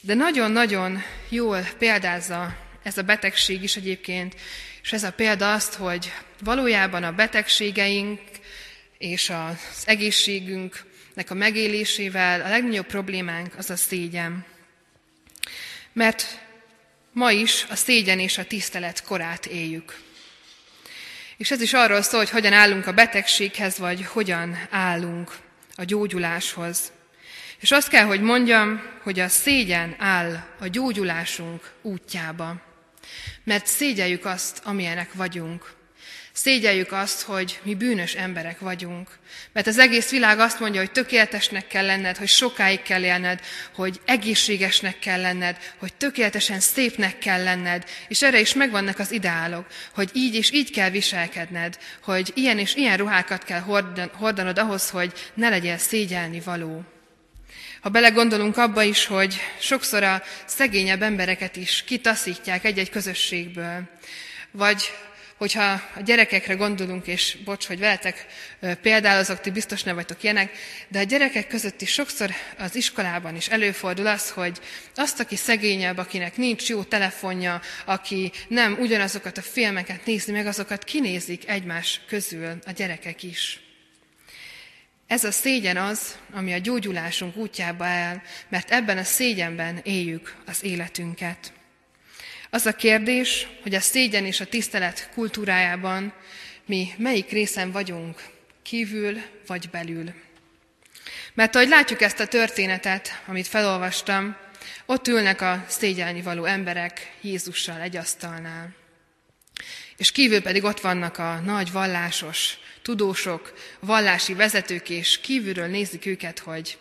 de 0.00 0.14
nagyon-nagyon 0.14 1.02
jól 1.28 1.68
példázza 1.78 2.56
ez 2.82 2.98
a 2.98 3.02
betegség 3.02 3.62
is 3.62 3.76
egyébként, 3.76 4.34
és 4.82 4.92
ez 4.92 5.02
a 5.04 5.12
példa 5.12 5.52
azt, 5.52 5.74
hogy 5.74 6.12
valójában 6.40 7.04
a 7.04 7.12
betegségeink 7.12 8.20
és 8.98 9.30
az 9.30 9.82
egészségünknek 9.84 11.30
a 11.30 11.34
megélésével 11.34 12.40
a 12.40 12.48
legnagyobb 12.48 12.86
problémánk 12.86 13.54
az 13.56 13.70
a 13.70 13.76
szégyen. 13.76 14.44
Mert 15.92 16.40
ma 17.12 17.30
is 17.30 17.66
a 17.68 17.74
szégyen 17.74 18.18
és 18.18 18.38
a 18.38 18.44
tisztelet 18.44 19.02
korát 19.02 19.46
éljük. 19.46 20.00
És 21.42 21.50
ez 21.50 21.60
is 21.60 21.72
arról 21.72 22.02
szól, 22.02 22.20
hogy 22.20 22.30
hogyan 22.30 22.52
állunk 22.52 22.86
a 22.86 22.92
betegséghez, 22.92 23.78
vagy 23.78 24.04
hogyan 24.04 24.58
állunk 24.70 25.36
a 25.74 25.84
gyógyuláshoz. 25.84 26.92
És 27.60 27.70
azt 27.70 27.88
kell, 27.88 28.04
hogy 28.04 28.20
mondjam, 28.20 28.82
hogy 29.02 29.20
a 29.20 29.28
szégyen 29.28 29.94
áll 29.98 30.44
a 30.60 30.66
gyógyulásunk 30.66 31.70
útjába. 31.80 32.62
Mert 33.44 33.66
szégyeljük 33.66 34.24
azt, 34.24 34.60
amilyenek 34.64 35.12
vagyunk. 35.12 35.72
Szégyeljük 36.32 36.92
azt, 36.92 37.22
hogy 37.22 37.60
mi 37.62 37.74
bűnös 37.74 38.14
emberek 38.14 38.58
vagyunk. 38.58 39.08
Mert 39.52 39.66
az 39.66 39.78
egész 39.78 40.10
világ 40.10 40.38
azt 40.38 40.60
mondja, 40.60 40.80
hogy 40.80 40.92
tökéletesnek 40.92 41.66
kell 41.66 41.86
lenned, 41.86 42.16
hogy 42.16 42.28
sokáig 42.28 42.82
kell 42.82 43.02
élned, 43.02 43.40
hogy 43.74 44.00
egészségesnek 44.04 44.98
kell 44.98 45.20
lenned, 45.20 45.56
hogy 45.76 45.94
tökéletesen 45.94 46.60
szépnek 46.60 47.18
kell 47.18 47.42
lenned, 47.42 47.84
és 48.08 48.22
erre 48.22 48.40
is 48.40 48.54
megvannak 48.54 48.98
az 48.98 49.12
ideálok, 49.12 49.66
hogy 49.94 50.10
így 50.12 50.34
és 50.34 50.52
így 50.52 50.70
kell 50.70 50.90
viselkedned, 50.90 51.78
hogy 52.02 52.32
ilyen 52.34 52.58
és 52.58 52.74
ilyen 52.74 52.96
ruhákat 52.96 53.44
kell 53.44 53.62
hordanod 54.12 54.58
ahhoz, 54.58 54.90
hogy 54.90 55.12
ne 55.34 55.48
legyél 55.48 55.78
szégyelni 55.78 56.40
való. 56.40 56.84
Ha 57.80 57.88
belegondolunk 57.88 58.56
abba 58.56 58.82
is, 58.82 59.06
hogy 59.06 59.36
sokszor 59.60 60.02
a 60.02 60.22
szegényebb 60.44 61.02
embereket 61.02 61.56
is 61.56 61.84
kitaszítják 61.86 62.64
egy-egy 62.64 62.90
közösségből, 62.90 63.88
vagy 64.50 64.92
hogyha 65.42 65.82
a 65.94 66.00
gyerekekre 66.04 66.54
gondolunk, 66.54 67.06
és 67.06 67.36
bocs, 67.44 67.66
hogy 67.66 67.78
veletek 67.78 68.26
példálozok, 68.82 69.40
ti 69.40 69.50
biztos 69.50 69.82
nem 69.82 69.94
vagytok 69.94 70.22
ilyenek, 70.22 70.52
de 70.88 70.98
a 70.98 71.02
gyerekek 71.02 71.46
között 71.46 71.80
is 71.80 71.92
sokszor 71.92 72.30
az 72.58 72.76
iskolában 72.76 73.36
is 73.36 73.48
előfordul 73.48 74.06
az, 74.06 74.30
hogy 74.30 74.60
azt, 74.94 75.20
aki 75.20 75.36
szegényebb, 75.36 75.98
akinek 75.98 76.36
nincs 76.36 76.68
jó 76.68 76.82
telefonja, 76.82 77.60
aki 77.84 78.32
nem 78.48 78.76
ugyanazokat 78.80 79.38
a 79.38 79.42
filmeket 79.42 80.06
nézi 80.06 80.32
meg, 80.32 80.46
azokat 80.46 80.84
kinézik 80.84 81.48
egymás 81.48 82.00
közül 82.08 82.58
a 82.66 82.70
gyerekek 82.70 83.22
is. 83.22 83.60
Ez 85.06 85.24
a 85.24 85.30
szégyen 85.30 85.76
az, 85.76 86.18
ami 86.32 86.52
a 86.52 86.58
gyógyulásunk 86.58 87.36
útjába 87.36 87.84
áll, 87.84 88.20
mert 88.48 88.70
ebben 88.70 88.98
a 88.98 89.04
szégyenben 89.04 89.80
éljük 89.82 90.36
az 90.46 90.64
életünket. 90.64 91.52
Az 92.54 92.66
a 92.66 92.72
kérdés, 92.72 93.46
hogy 93.62 93.74
a 93.74 93.80
szégyen 93.80 94.26
és 94.26 94.40
a 94.40 94.46
tisztelet 94.46 95.08
kultúrájában 95.14 96.12
mi 96.66 96.88
melyik 96.96 97.30
részen 97.30 97.70
vagyunk, 97.70 98.22
kívül 98.62 99.20
vagy 99.46 99.70
belül. 99.70 100.12
Mert 101.34 101.54
ahogy 101.54 101.68
látjuk 101.68 102.00
ezt 102.00 102.20
a 102.20 102.26
történetet, 102.26 103.22
amit 103.26 103.46
felolvastam, 103.46 104.36
ott 104.86 105.08
ülnek 105.08 105.40
a 105.40 105.64
szégyelni 105.68 106.22
való 106.22 106.44
emberek 106.44 107.16
Jézussal 107.20 107.80
egy 107.80 107.96
asztalnál. 107.96 108.74
És 109.96 110.12
kívül 110.12 110.42
pedig 110.42 110.64
ott 110.64 110.80
vannak 110.80 111.18
a 111.18 111.40
nagy 111.44 111.72
vallásos 111.72 112.58
tudósok, 112.82 113.52
vallási 113.80 114.34
vezetők, 114.34 114.90
és 114.90 115.20
kívülről 115.20 115.66
nézik 115.66 116.06
őket, 116.06 116.38
hogy 116.38 116.78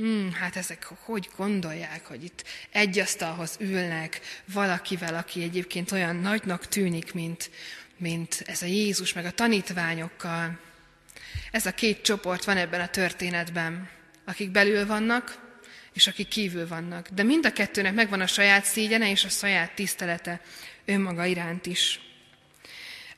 hmm, 0.00 0.32
hát 0.32 0.56
ezek 0.56 0.84
hogy 0.84 1.28
gondolják, 1.36 2.06
hogy 2.06 2.24
itt 2.24 2.44
egy 2.70 2.98
asztalhoz 2.98 3.56
ülnek 3.58 4.20
valakivel, 4.52 5.14
aki 5.14 5.42
egyébként 5.42 5.92
olyan 5.92 6.16
nagynak 6.16 6.66
tűnik, 6.66 7.12
mint, 7.12 7.50
mint 7.96 8.42
ez 8.46 8.62
a 8.62 8.66
Jézus, 8.66 9.12
meg 9.12 9.24
a 9.24 9.30
tanítványokkal. 9.30 10.58
Ez 11.50 11.66
a 11.66 11.72
két 11.72 12.02
csoport 12.02 12.44
van 12.44 12.56
ebben 12.56 12.80
a 12.80 12.88
történetben, 12.88 13.88
akik 14.24 14.50
belül 14.50 14.86
vannak, 14.86 15.38
és 15.92 16.06
akik 16.06 16.28
kívül 16.28 16.68
vannak. 16.68 17.08
De 17.08 17.22
mind 17.22 17.46
a 17.46 17.52
kettőnek 17.52 17.94
megvan 17.94 18.20
a 18.20 18.26
saját 18.26 18.64
szégyene 18.64 19.10
és 19.10 19.24
a 19.24 19.28
saját 19.28 19.74
tisztelete 19.74 20.40
önmaga 20.84 21.24
iránt 21.24 21.66
is. 21.66 22.00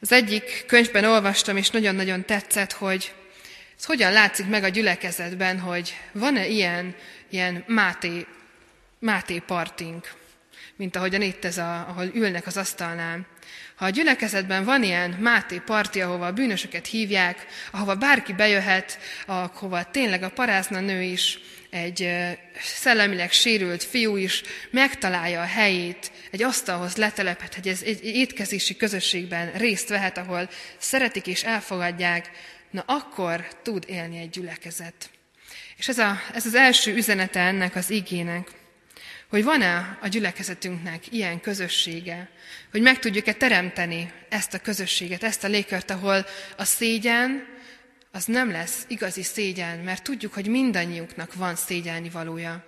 Az 0.01 0.13
egyik 0.13 0.65
könyvben 0.67 1.05
olvastam, 1.05 1.57
és 1.57 1.71
nagyon-nagyon 1.71 2.25
tetszett, 2.25 2.73
hogy 2.73 3.15
ez 3.83 3.89
hogyan 3.89 4.13
látszik 4.13 4.47
meg 4.49 4.65
a 4.65 4.69
gyülekezetben, 4.69 5.61
hogy 5.61 5.97
van-e 6.13 6.47
ilyen, 6.47 6.95
ilyen 7.31 7.65
Máté, 7.67 8.27
Máté 8.99 9.39
partink, 9.39 10.15
mint 10.77 10.97
ahogyan 10.97 11.23
itt 11.23 11.45
ez, 11.45 11.59
a, 11.59 11.87
ahol 11.89 12.11
ülnek 12.15 12.47
az 12.47 12.57
asztalnál. 12.57 13.27
Ha 13.75 13.85
a 13.85 13.91
gyülekezetben 13.91 14.65
van 14.65 14.83
ilyen 14.83 15.11
Máté 15.11 15.63
parti, 15.67 16.01
ahova 16.01 16.27
a 16.27 16.33
bűnösöket 16.33 16.87
hívják, 16.87 17.47
ahova 17.71 17.95
bárki 17.95 18.33
bejöhet, 18.33 18.99
ahova 19.27 19.91
tényleg 19.91 20.23
a 20.23 20.31
parázna 20.31 20.81
nő 20.81 21.03
is, 21.03 21.39
egy 21.71 22.09
szellemileg 22.61 23.33
sérült 23.33 23.83
fiú 23.83 24.17
is 24.17 24.43
megtalálja 24.71 25.41
a 25.41 25.45
helyét, 25.45 26.11
egy 26.31 26.43
asztalhoz 26.43 26.97
letelepet, 26.97 27.55
egy 27.55 27.99
étkezési 28.03 28.77
közösségben 28.77 29.53
részt 29.53 29.89
vehet, 29.89 30.19
ahol 30.19 30.49
szeretik 30.79 31.27
és 31.27 31.43
elfogadják, 31.43 32.31
na 32.73 32.83
akkor 32.87 33.47
tud 33.63 33.85
élni 33.87 34.19
egy 34.19 34.31
gyülekezet. 34.31 35.11
És 35.77 35.89
ez, 35.89 35.99
a, 35.99 36.21
ez 36.35 36.47
az 36.47 36.55
első 36.55 36.95
üzenete 36.95 37.41
ennek 37.41 37.77
az 37.77 37.91
igének, 37.91 38.51
hogy 39.29 39.45
van-e 39.45 39.99
a 40.01 40.09
gyülekezetünknek 40.09 41.13
ilyen 41.13 41.41
közössége, 41.41 42.31
hogy 42.71 42.83
meg 42.83 42.99
tudjuk-e 42.99 43.33
teremteni 43.33 44.13
ezt 44.29 44.55
a 44.55 44.59
közösséget, 44.59 45.23
ezt 45.23 45.45
a 45.45 45.49
légkört, 45.49 45.91
ahol 45.91 46.27
a 46.57 46.65
szégyen, 46.65 47.47
az 48.13 48.25
nem 48.25 48.51
lesz 48.51 48.85
igazi 48.89 49.23
szégyen, 49.23 49.79
mert 49.79 50.03
tudjuk, 50.03 50.35
hogy 50.35 50.47
mindannyiunknak 50.47 51.35
van 51.35 51.57
szégyelni 51.57 52.11
valója. 52.11 52.65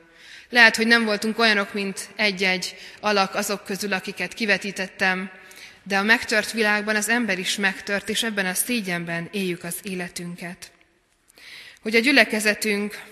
Lehet, 0.49 0.77
hogy 0.77 0.87
nem 0.87 1.05
voltunk 1.05 1.39
olyanok, 1.39 1.73
mint 1.73 2.09
egy-egy 2.17 2.77
alak 3.01 3.35
azok 3.35 3.65
közül, 3.65 3.93
akiket 3.93 4.35
kivetítettem, 4.35 5.31
de 5.85 5.99
a 5.99 6.03
megtört 6.03 6.53
világban 6.53 6.97
az 6.97 7.09
ember 7.09 7.39
is 7.39 7.57
megtört, 7.57 8.09
és 8.09 8.23
ebben 8.23 8.47
a 8.47 8.55
szégyenben 8.55 9.29
éljük 9.33 9.65
az 9.65 9.77
életünket. 9.83 10.71
Hogy 11.83 11.95
a 11.95 12.01
gyülekezetünk 12.01 13.03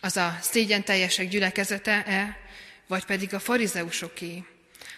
az 0.00 0.16
a 0.16 0.38
szégyen 0.40 0.84
teljesek 0.84 1.28
gyülekezete-e, 1.28 2.36
vagy 2.86 3.04
pedig 3.04 3.34
a 3.34 3.38
farizeusoké. 3.38 4.44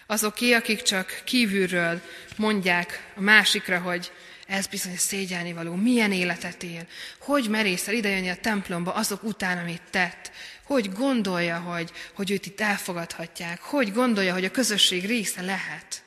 Azoké, 0.07 0.53
akik 0.53 0.81
csak 0.81 1.21
kívülről 1.25 2.01
mondják 2.35 3.11
a 3.15 3.21
másikra, 3.21 3.79
hogy 3.79 4.11
ez 4.47 4.67
bizony 4.67 4.97
szégyelni 4.97 5.53
való, 5.53 5.75
milyen 5.75 6.11
életet 6.11 6.63
él, 6.63 6.87
hogy 7.19 7.49
merészel 7.49 7.93
idejönni 7.93 8.29
a 8.29 8.35
templomba 8.35 8.93
azok 8.93 9.23
után, 9.23 9.57
amit 9.57 9.81
tett, 9.89 10.31
hogy 10.63 10.91
gondolja, 10.91 11.59
hogy, 11.59 11.91
hogy 12.13 12.31
őt 12.31 12.45
itt 12.45 12.61
elfogadhatják, 12.61 13.61
hogy 13.61 13.93
gondolja, 13.93 14.33
hogy 14.33 14.45
a 14.45 14.51
közösség 14.51 15.05
része 15.05 15.41
lehet. 15.41 16.03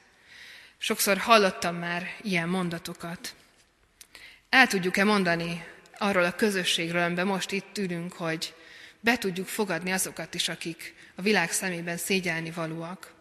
Sokszor 0.84 1.18
hallottam 1.18 1.76
már 1.76 2.06
ilyen 2.22 2.48
mondatokat. 2.48 3.34
El 4.48 4.66
tudjuk-e 4.66 5.04
mondani 5.04 5.64
arról 5.98 6.24
a 6.24 6.34
közösségről, 6.34 7.02
amiben 7.02 7.26
most 7.26 7.50
itt 7.50 7.78
ülünk, 7.78 8.12
hogy 8.12 8.54
be 9.00 9.18
tudjuk 9.18 9.46
fogadni 9.46 9.90
azokat 9.90 10.34
is, 10.34 10.48
akik 10.48 10.94
a 11.14 11.22
világ 11.22 11.52
szemében 11.52 11.96
szégyelni 11.96 12.50
valóak. 12.50 13.14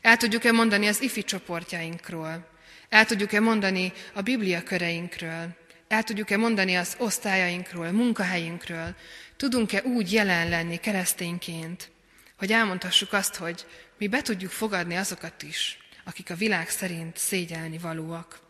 El 0.00 0.16
tudjuk-e 0.16 0.52
mondani 0.52 0.86
az 0.86 1.02
ifi 1.02 1.24
csoportjainkról, 1.24 2.48
el 2.88 3.04
tudjuk-e 3.04 3.40
mondani 3.40 3.92
a 4.12 4.20
Biblia 4.20 4.62
köreinkről, 4.62 5.48
el 5.88 6.02
tudjuk-e 6.02 6.36
mondani 6.36 6.74
az 6.74 6.94
osztályainkról, 6.98 7.90
munkahelyünkről, 7.90 8.94
tudunk-e 9.36 9.82
úgy 9.82 10.12
jelen 10.12 10.48
lenni 10.48 10.76
keresztényként, 10.76 11.90
hogy 12.36 12.52
elmondhassuk 12.52 13.12
azt, 13.12 13.36
hogy 13.36 13.66
mi 13.98 14.08
be 14.08 14.22
tudjuk 14.22 14.50
fogadni 14.50 14.96
azokat 14.96 15.42
is, 15.42 15.81
akik 16.04 16.30
a 16.30 16.34
világ 16.34 16.68
szerint 16.68 17.16
szégyelni 17.16 17.78
valóak. 17.78 18.40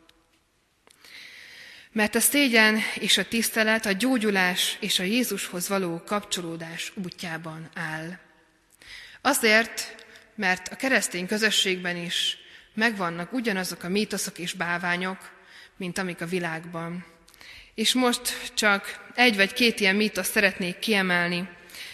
Mert 1.92 2.14
a 2.14 2.20
szégyen 2.20 2.78
és 2.94 3.18
a 3.18 3.28
tisztelet 3.28 3.86
a 3.86 3.92
gyógyulás 3.92 4.76
és 4.80 4.98
a 4.98 5.02
Jézushoz 5.02 5.68
való 5.68 6.02
kapcsolódás 6.06 6.92
útjában 7.04 7.70
áll. 7.74 8.18
Azért, 9.20 10.04
mert 10.34 10.68
a 10.68 10.76
keresztény 10.76 11.26
közösségben 11.26 11.96
is 11.96 12.36
megvannak 12.74 13.32
ugyanazok 13.32 13.82
a 13.82 13.88
mítoszok 13.88 14.38
és 14.38 14.52
báványok, 14.52 15.30
mint 15.76 15.98
amik 15.98 16.20
a 16.20 16.26
világban. 16.26 17.04
És 17.74 17.92
most 17.92 18.52
csak 18.54 19.10
egy 19.14 19.36
vagy 19.36 19.52
két 19.52 19.80
ilyen 19.80 19.96
mítosz 19.96 20.30
szeretnék 20.30 20.78
kiemelni, 20.78 21.48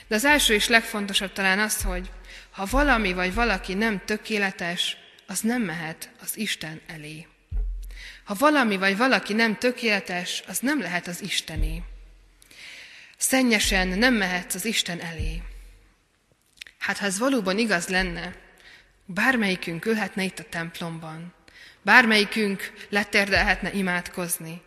de 0.09 0.14
az 0.14 0.25
első 0.25 0.55
és 0.55 0.68
legfontosabb 0.68 1.33
talán 1.33 1.59
az, 1.59 1.83
hogy 1.83 2.11
ha 2.51 2.66
valami 2.71 3.12
vagy 3.12 3.35
valaki 3.35 3.75
nem 3.75 4.05
tökéletes, 4.05 4.97
az 5.31 5.41
nem 5.41 5.62
mehet 5.62 6.11
az 6.23 6.37
Isten 6.37 6.81
elé. 6.87 7.27
Ha 8.25 8.35
valami 8.35 8.77
vagy 8.77 8.97
valaki 8.97 9.33
nem 9.33 9.59
tökéletes, 9.59 10.43
az 10.47 10.59
nem 10.59 10.81
lehet 10.81 11.07
az 11.07 11.23
Istené. 11.23 11.83
Szennyesen 13.17 13.88
nem 13.88 14.14
mehetsz 14.14 14.55
az 14.55 14.64
Isten 14.64 15.01
elé. 15.01 15.43
Hát 16.79 16.99
ha 16.99 17.07
ez 17.07 17.19
valóban 17.19 17.59
igaz 17.59 17.88
lenne, 17.88 18.35
bármelyikünk 19.05 19.85
ülhetne 19.85 20.23
itt 20.23 20.38
a 20.38 20.49
templomban, 20.49 21.35
bármelyikünk 21.83 22.73
letérdelhetne 22.88 23.73
imádkozni, 23.73 24.62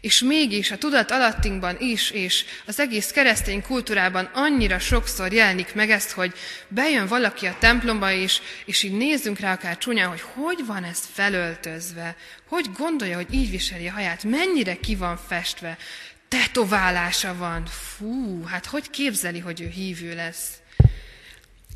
és 0.00 0.20
mégis 0.20 0.70
a 0.70 0.78
tudat 0.78 1.10
alattinkban 1.10 1.76
is, 1.80 2.10
és 2.10 2.44
az 2.66 2.80
egész 2.80 3.10
keresztény 3.10 3.62
kultúrában 3.62 4.30
annyira 4.34 4.78
sokszor 4.78 5.32
jelenik 5.32 5.74
meg 5.74 5.90
ezt, 5.90 6.10
hogy 6.10 6.32
bejön 6.68 7.06
valaki 7.06 7.46
a 7.46 7.56
templomba, 7.58 8.12
és, 8.12 8.40
és 8.64 8.82
így 8.82 8.96
nézzünk 8.96 9.38
rá 9.38 9.52
akár 9.52 9.78
csúnyán, 9.78 10.08
hogy 10.08 10.20
hogy 10.20 10.66
van 10.66 10.84
ez 10.84 11.00
felöltözve, 11.12 12.16
hogy 12.48 12.66
gondolja, 12.76 13.16
hogy 13.16 13.34
így 13.34 13.50
viseli 13.50 13.88
a 13.88 13.92
haját, 13.92 14.24
mennyire 14.24 14.76
ki 14.76 14.96
van 14.96 15.18
festve, 15.28 15.76
tetoválása 16.28 17.36
van, 17.36 17.66
fú, 17.66 18.44
hát 18.44 18.66
hogy 18.66 18.90
képzeli, 18.90 19.38
hogy 19.38 19.60
ő 19.60 19.68
hívő 19.68 20.14
lesz. 20.14 20.48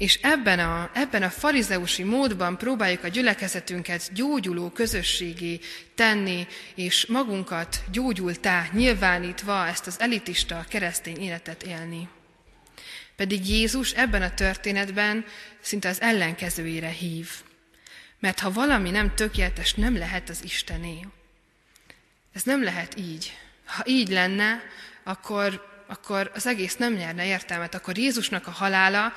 És 0.03 0.19
ebben 0.23 0.59
a, 0.59 0.91
ebben 0.95 1.23
a 1.23 1.31
farizeusi 1.31 2.03
módban 2.03 2.59
próbáljuk 2.59 3.05
a 3.05 3.09
gyülekezetünket 3.09 4.13
gyógyuló 4.13 4.71
közösségé 4.71 5.61
tenni, 5.95 6.47
és 6.75 7.07
magunkat 7.07 7.83
gyógyultá 7.91 8.69
nyilvánítva 8.73 9.67
ezt 9.67 9.87
az 9.87 10.01
elitista 10.01 10.65
keresztény 10.69 11.21
életet 11.21 11.63
élni. 11.63 12.09
Pedig 13.17 13.49
Jézus 13.49 13.93
ebben 13.93 14.23
a 14.23 14.35
történetben 14.35 15.25
szinte 15.61 15.89
az 15.89 16.01
ellenkezőjére 16.01 16.91
hív. 16.91 17.31
Mert 18.19 18.41
ha 18.41 18.53
valami 18.53 18.91
nem 18.91 19.15
tökéletes, 19.15 19.75
nem 19.75 19.97
lehet 19.97 20.29
az 20.29 20.45
Istené. 20.45 21.07
Ez 22.33 22.43
nem 22.43 22.63
lehet 22.63 22.99
így. 22.99 23.37
Ha 23.65 23.83
így 23.87 24.09
lenne, 24.09 24.63
akkor, 25.03 25.69
akkor 25.87 26.31
az 26.35 26.47
egész 26.47 26.77
nem 26.77 26.93
nyerne 26.93 27.27
értelmet. 27.27 27.75
Akkor 27.75 27.99
Jézusnak 27.99 28.47
a 28.47 28.51
halála 28.51 29.13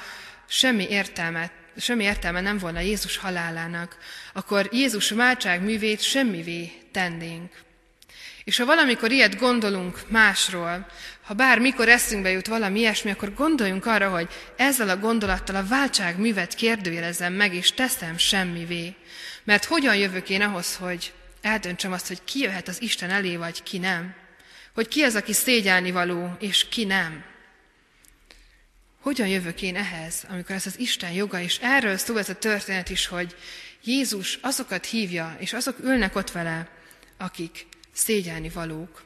semmi 0.47 0.87
értelme, 0.89 1.51
semmi 1.77 2.03
értelme 2.03 2.41
nem 2.41 2.57
volna 2.57 2.79
Jézus 2.79 3.17
halálának, 3.17 3.97
akkor 4.33 4.69
Jézus 4.71 5.09
váltság 5.09 5.61
művét 5.61 6.01
semmivé 6.01 6.71
tennénk. 6.91 7.63
És 8.43 8.57
ha 8.57 8.65
valamikor 8.65 9.11
ilyet 9.11 9.39
gondolunk 9.39 10.01
másról, 10.07 10.87
ha 11.21 11.33
bármikor 11.33 11.89
eszünkbe 11.89 12.29
jut 12.29 12.47
valami 12.47 12.79
ilyesmi, 12.79 13.11
akkor 13.11 13.33
gondoljunk 13.33 13.85
arra, 13.85 14.09
hogy 14.09 14.27
ezzel 14.55 14.89
a 14.89 14.97
gondolattal 14.97 15.55
a 15.55 15.67
váltság 15.67 16.19
művet 16.19 16.53
kérdőjelezem 16.53 17.33
meg, 17.33 17.53
és 17.53 17.71
teszem 17.71 18.17
semmivé. 18.17 18.95
Mert 19.43 19.65
hogyan 19.65 19.95
jövök 19.95 20.29
én 20.29 20.41
ahhoz, 20.41 20.75
hogy 20.75 21.13
eldöntsem 21.41 21.91
azt, 21.91 22.07
hogy 22.07 22.23
ki 22.23 22.39
jöhet 22.39 22.67
az 22.67 22.81
Isten 22.81 23.09
elé, 23.09 23.35
vagy 23.35 23.63
ki 23.63 23.77
nem? 23.77 24.15
Hogy 24.73 24.87
ki 24.87 25.01
az, 25.01 25.15
aki 25.15 25.33
szégyelni 25.33 25.91
való, 25.91 26.35
és 26.39 26.67
ki 26.69 26.85
nem? 26.85 27.23
Hogyan 29.05 29.27
jövök 29.27 29.61
én 29.61 29.75
ehhez, 29.75 30.25
amikor 30.29 30.55
ez 30.55 30.65
az 30.65 30.79
Isten 30.79 31.11
joga, 31.11 31.39
és 31.39 31.59
erről 31.61 31.97
szól 31.97 32.19
ez 32.19 32.29
a 32.29 32.35
történet 32.35 32.89
is, 32.89 33.07
hogy 33.07 33.35
Jézus 33.83 34.39
azokat 34.41 34.85
hívja, 34.85 35.35
és 35.39 35.53
azok 35.53 35.79
ülnek 35.79 36.15
ott 36.15 36.31
vele, 36.31 36.69
akik 37.17 37.67
szégyelni 37.91 38.49
valók. 38.49 39.05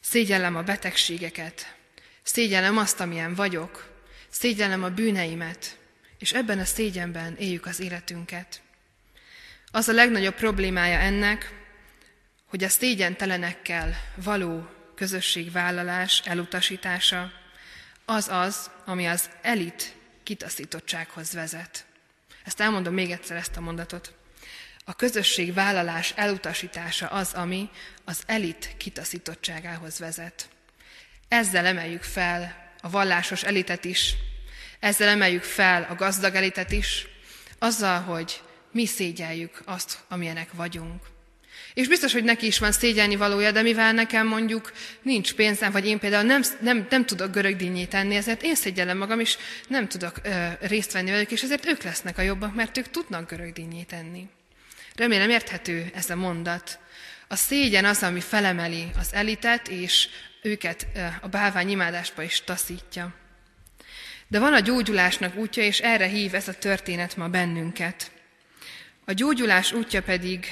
Szégyellem 0.00 0.56
a 0.56 0.62
betegségeket, 0.62 1.74
szégyellem 2.22 2.78
azt, 2.78 3.00
amilyen 3.00 3.34
vagyok, 3.34 4.02
szégyellem 4.28 4.82
a 4.82 4.90
bűneimet, 4.90 5.78
és 6.18 6.32
ebben 6.32 6.58
a 6.58 6.64
szégyenben 6.64 7.36
éljük 7.36 7.66
az 7.66 7.80
életünket. 7.80 8.62
Az 9.70 9.88
a 9.88 9.92
legnagyobb 9.92 10.34
problémája 10.34 10.98
ennek, 10.98 11.54
hogy 12.44 12.64
a 12.64 12.68
szégyentelenekkel 12.68 13.94
való 14.14 14.68
közösségvállalás 14.94 16.22
elutasítása 16.24 17.37
az 18.10 18.28
az, 18.28 18.70
ami 18.84 19.06
az 19.06 19.30
elit 19.42 19.94
kitaszítottsághoz 20.22 21.32
vezet. 21.32 21.84
Ezt 22.44 22.60
elmondom 22.60 22.94
még 22.94 23.10
egyszer 23.10 23.36
ezt 23.36 23.56
a 23.56 23.60
mondatot. 23.60 24.14
A 24.84 24.94
közösség 24.94 25.54
vállalás 25.54 26.12
elutasítása 26.16 27.06
az, 27.06 27.32
ami 27.32 27.70
az 28.04 28.22
elit 28.26 28.74
kitaszítottságához 28.76 29.98
vezet. 29.98 30.48
Ezzel 31.28 31.66
emeljük 31.66 32.02
fel 32.02 32.72
a 32.80 32.90
vallásos 32.90 33.42
elitet 33.42 33.84
is, 33.84 34.14
ezzel 34.80 35.08
emeljük 35.08 35.42
fel 35.42 35.86
a 35.90 35.94
gazdag 35.94 36.34
elitet 36.34 36.72
is, 36.72 37.06
azzal, 37.58 38.00
hogy 38.00 38.42
mi 38.72 38.86
szégyeljük 38.86 39.62
azt, 39.64 39.98
amilyenek 40.08 40.52
vagyunk. 40.52 41.02
És 41.78 41.88
biztos, 41.88 42.12
hogy 42.12 42.24
neki 42.24 42.46
is 42.46 42.58
van 42.58 42.72
szégyelni 42.72 43.16
valója, 43.16 43.50
de 43.50 43.62
mivel 43.62 43.92
nekem 43.92 44.26
mondjuk 44.26 44.72
nincs 45.02 45.34
pénzem, 45.34 45.72
vagy 45.72 45.86
én 45.86 45.98
például 45.98 46.24
nem, 46.24 46.42
nem, 46.60 46.86
nem 46.90 47.06
tudok 47.06 47.32
görögdínyét 47.32 47.88
tenni, 47.88 48.14
ezért 48.14 48.42
én 48.42 48.54
szégyellem 48.54 48.98
magam, 48.98 49.20
és 49.20 49.36
nem 49.68 49.88
tudok 49.88 50.14
ö, 50.22 50.46
részt 50.60 50.92
venni 50.92 51.10
velük, 51.10 51.30
és 51.30 51.42
ezért 51.42 51.66
ők 51.66 51.82
lesznek 51.82 52.18
a 52.18 52.22
jobbak, 52.22 52.54
mert 52.54 52.76
ők 52.76 52.90
tudnak 52.90 53.30
görögdínyét 53.30 53.86
tenni. 53.86 54.28
Remélem 54.94 55.30
érthető 55.30 55.90
ez 55.94 56.10
a 56.10 56.16
mondat. 56.16 56.78
A 57.28 57.36
szégyen 57.36 57.84
az, 57.84 58.02
ami 58.02 58.20
felemeli 58.20 58.90
az 58.98 59.08
elitet, 59.12 59.68
és 59.68 60.08
őket 60.42 60.86
a 61.20 61.28
bálvány 61.28 61.70
imádásba 61.70 62.22
is 62.22 62.42
taszítja. 62.44 63.14
De 64.28 64.38
van 64.38 64.52
a 64.52 64.60
gyógyulásnak 64.60 65.36
útja, 65.36 65.62
és 65.62 65.78
erre 65.78 66.06
hív 66.06 66.34
ez 66.34 66.48
a 66.48 66.54
történet 66.54 67.16
ma 67.16 67.28
bennünket. 67.28 68.10
A 69.04 69.12
gyógyulás 69.12 69.72
útja 69.72 70.02
pedig 70.02 70.46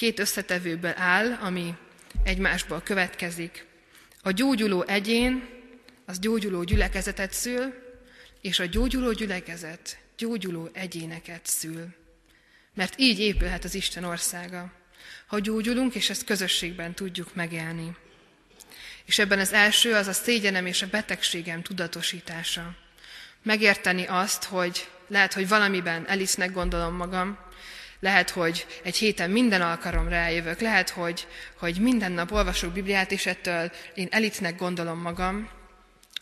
két 0.00 0.18
összetevőből 0.18 0.92
áll, 0.96 1.32
ami 1.32 1.74
egymásból 2.24 2.80
következik. 2.80 3.66
A 4.22 4.30
gyógyuló 4.30 4.82
egyén 4.82 5.48
az 6.06 6.18
gyógyuló 6.18 6.62
gyülekezetet 6.62 7.32
szül, 7.32 7.74
és 8.40 8.58
a 8.58 8.64
gyógyuló 8.64 9.12
gyülekezet 9.12 9.98
gyógyuló 10.18 10.68
egyéneket 10.72 11.46
szül. 11.46 11.94
Mert 12.74 12.94
így 12.96 13.18
épülhet 13.18 13.64
az 13.64 13.74
Isten 13.74 14.04
országa, 14.04 14.72
ha 15.26 15.38
gyógyulunk, 15.38 15.94
és 15.94 16.10
ezt 16.10 16.24
közösségben 16.24 16.94
tudjuk 16.94 17.34
megélni. 17.34 17.96
És 19.04 19.18
ebben 19.18 19.38
az 19.38 19.52
első 19.52 19.94
az 19.94 20.06
a 20.06 20.12
szégyenem 20.12 20.66
és 20.66 20.82
a 20.82 20.88
betegségem 20.90 21.62
tudatosítása. 21.62 22.76
Megérteni 23.42 24.04
azt, 24.06 24.44
hogy 24.44 24.88
lehet, 25.08 25.32
hogy 25.32 25.48
valamiben 25.48 26.08
Elisnek 26.08 26.52
gondolom 26.52 26.94
magam, 26.94 27.38
lehet, 28.00 28.30
hogy 28.30 28.66
egy 28.82 28.96
héten 28.96 29.30
minden 29.30 29.62
alkalomra 29.62 30.14
eljövök, 30.14 30.60
lehet, 30.60 30.90
hogy, 30.90 31.26
hogy 31.58 31.80
minden 31.80 32.12
nap 32.12 32.32
olvasok 32.32 32.72
Bibliát, 32.72 33.10
és 33.10 33.26
ettől 33.26 33.72
én 33.94 34.08
elitnek 34.10 34.56
gondolom 34.56 35.00
magam, 35.00 35.48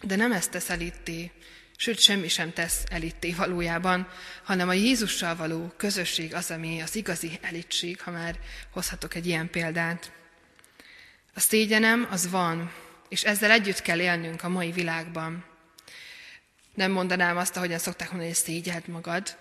de 0.02 0.16
nem 0.16 0.32
ezt 0.32 0.50
tesz 0.50 0.70
elitté, 0.70 1.30
sőt 1.76 1.98
semmi 1.98 2.28
sem 2.28 2.52
tesz 2.52 2.82
elitté 2.90 3.32
valójában, 3.32 4.08
hanem 4.44 4.68
a 4.68 4.72
Jézussal 4.72 5.36
való 5.36 5.72
közösség 5.76 6.34
az, 6.34 6.50
ami 6.50 6.80
az 6.80 6.96
igazi 6.96 7.38
elitség, 7.40 8.00
ha 8.00 8.10
már 8.10 8.38
hozhatok 8.72 9.14
egy 9.14 9.26
ilyen 9.26 9.50
példát. 9.50 10.12
A 11.34 11.40
szégyenem 11.40 12.08
az 12.10 12.30
van, 12.30 12.72
és 13.08 13.24
ezzel 13.24 13.50
együtt 13.50 13.82
kell 13.82 14.00
élnünk 14.00 14.42
a 14.42 14.48
mai 14.48 14.70
világban. 14.70 15.44
Nem 16.74 16.90
mondanám 16.90 17.36
azt, 17.36 17.56
ahogyan 17.56 17.78
szokták 17.78 18.08
mondani, 18.08 18.30
hogy 18.30 18.38
szégyeld 18.38 18.88
magad, 18.88 19.36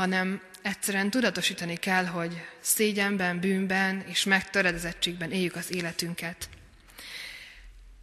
hanem 0.00 0.40
egyszerűen 0.62 1.10
tudatosítani 1.10 1.76
kell, 1.76 2.04
hogy 2.04 2.42
szégyenben, 2.60 3.40
bűnben 3.40 4.04
és 4.06 4.24
megtöredezettségben 4.24 5.30
éljük 5.30 5.56
az 5.56 5.72
életünket. 5.72 6.48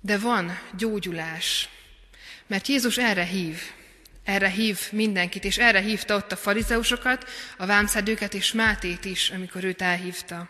De 0.02 0.18
van 0.18 0.60
gyógyulás, 0.78 1.70
mert 2.48 2.68
Jézus 2.68 2.98
erre 2.98 3.24
hív. 3.24 3.62
Erre 4.24 4.50
hív 4.50 4.80
mindenkit, 4.91 5.43
és 5.43 5.58
erre 5.58 5.80
hívta 5.80 6.16
ott 6.16 6.32
a 6.32 6.36
farizeusokat, 6.36 7.30
a 7.58 7.66
vámszedőket 7.66 8.34
és 8.34 8.54
Mátét 8.54 9.06
is, 9.06 9.30
amikor 9.30 9.64
őt 9.64 9.82
elhívta. 9.82 10.50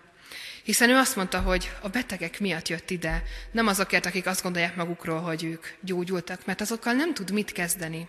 Hiszen 0.67 0.89
ő 0.89 0.95
azt 0.95 1.15
mondta, 1.15 1.39
hogy 1.39 1.71
a 1.81 1.89
betegek 1.89 2.39
miatt 2.39 2.67
jött 2.67 2.89
ide, 2.89 3.23
nem 3.51 3.67
azokért, 3.67 4.05
akik 4.05 4.25
azt 4.25 4.43
gondolják 4.43 4.75
magukról, 4.75 5.19
hogy 5.19 5.43
ők 5.43 5.67
gyógyultak, 5.81 6.45
mert 6.45 6.61
azokkal 6.61 6.93
nem 6.93 7.13
tud 7.13 7.31
mit 7.31 7.51
kezdeni. 7.51 8.07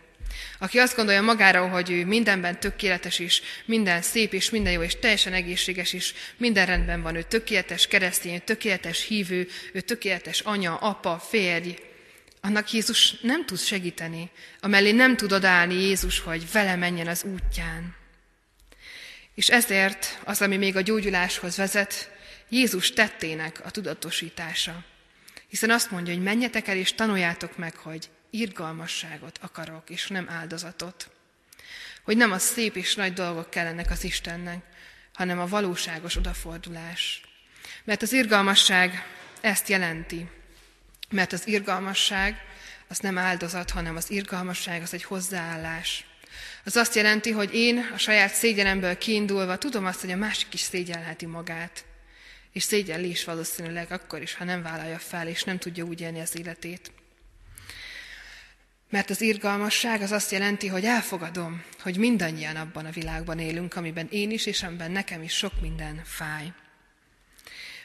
Aki 0.58 0.78
azt 0.78 0.96
gondolja 0.96 1.22
magára, 1.22 1.68
hogy 1.68 1.90
ő 1.90 2.04
mindenben 2.04 2.60
tökéletes 2.60 3.18
is, 3.18 3.42
minden 3.64 4.02
szép 4.02 4.32
és 4.32 4.50
minden 4.50 4.72
jó 4.72 4.82
és 4.82 4.98
teljesen 4.98 5.32
egészséges 5.32 5.92
is, 5.92 6.14
minden 6.36 6.66
rendben 6.66 7.02
van, 7.02 7.14
ő 7.14 7.22
tökéletes 7.22 7.86
keresztény, 7.86 8.34
ő 8.34 8.38
tökéletes 8.38 9.04
hívő, 9.04 9.48
ő 9.72 9.80
tökéletes 9.80 10.40
anya, 10.40 10.76
apa, 10.76 11.18
férj, 11.28 11.78
annak 12.40 12.72
Jézus 12.72 13.20
nem 13.20 13.46
tud 13.46 13.58
segíteni, 13.58 14.30
amellé 14.60 14.90
nem 14.90 15.16
tud 15.16 15.32
odállni 15.32 15.74
Jézus, 15.74 16.20
hogy 16.20 16.52
vele 16.52 16.76
menjen 16.76 17.06
az 17.06 17.24
útján. 17.24 17.96
És 19.34 19.48
ezért 19.48 20.18
az, 20.24 20.42
ami 20.42 20.56
még 20.56 20.76
a 20.76 20.80
gyógyuláshoz 20.80 21.56
vezet, 21.56 22.16
Jézus 22.48 22.92
tettének 22.92 23.60
a 23.64 23.70
tudatosítása. 23.70 24.84
Hiszen 25.48 25.70
azt 25.70 25.90
mondja, 25.90 26.14
hogy 26.14 26.22
menjetek 26.22 26.68
el 26.68 26.76
és 26.76 26.94
tanuljátok 26.94 27.56
meg, 27.56 27.76
hogy 27.76 28.08
irgalmasságot 28.30 29.38
akarok, 29.42 29.90
és 29.90 30.06
nem 30.06 30.28
áldozatot. 30.28 31.10
Hogy 32.02 32.16
nem 32.16 32.32
a 32.32 32.38
szép 32.38 32.76
és 32.76 32.94
nagy 32.94 33.12
dolgok 33.12 33.50
kellenek 33.50 33.90
az 33.90 34.04
Istennek, 34.04 34.62
hanem 35.14 35.38
a 35.38 35.46
valóságos 35.46 36.16
odafordulás. 36.16 37.20
Mert 37.84 38.02
az 38.02 38.12
irgalmasság 38.12 39.06
ezt 39.40 39.68
jelenti. 39.68 40.26
Mert 41.10 41.32
az 41.32 41.46
irgalmasság 41.46 42.44
az 42.88 42.98
nem 42.98 43.18
áldozat, 43.18 43.70
hanem 43.70 43.96
az 43.96 44.10
irgalmasság 44.10 44.82
az 44.82 44.94
egy 44.94 45.04
hozzáállás. 45.04 46.04
Az 46.64 46.76
azt 46.76 46.94
jelenti, 46.94 47.30
hogy 47.30 47.54
én 47.54 47.90
a 47.94 47.98
saját 47.98 48.34
szégyenemből 48.34 48.98
kiindulva 48.98 49.58
tudom 49.58 49.86
azt, 49.86 50.00
hogy 50.00 50.12
a 50.12 50.16
másik 50.16 50.54
is 50.54 50.60
szégyelheti 50.60 51.26
magát. 51.26 51.84
És 52.58 52.64
szégyelli 52.64 53.08
is 53.08 53.24
valószínűleg 53.24 53.92
akkor 53.92 54.22
is, 54.22 54.34
ha 54.34 54.44
nem 54.44 54.62
vállalja 54.62 54.98
fel, 54.98 55.28
és 55.28 55.42
nem 55.42 55.58
tudja 55.58 55.84
úgy 55.84 56.00
élni 56.00 56.20
az 56.20 56.38
életét. 56.38 56.90
Mert 58.90 59.10
az 59.10 59.20
irgalmasság 59.20 60.02
az 60.02 60.12
azt 60.12 60.30
jelenti, 60.30 60.66
hogy 60.66 60.84
elfogadom, 60.84 61.64
hogy 61.80 61.96
mindannyian 61.96 62.56
abban 62.56 62.86
a 62.86 62.90
világban 62.90 63.38
élünk, 63.38 63.76
amiben 63.76 64.08
én 64.10 64.30
is, 64.30 64.46
és 64.46 64.62
amiben 64.62 64.90
nekem 64.90 65.22
is 65.22 65.36
sok 65.36 65.60
minden 65.60 66.00
fáj. 66.04 66.52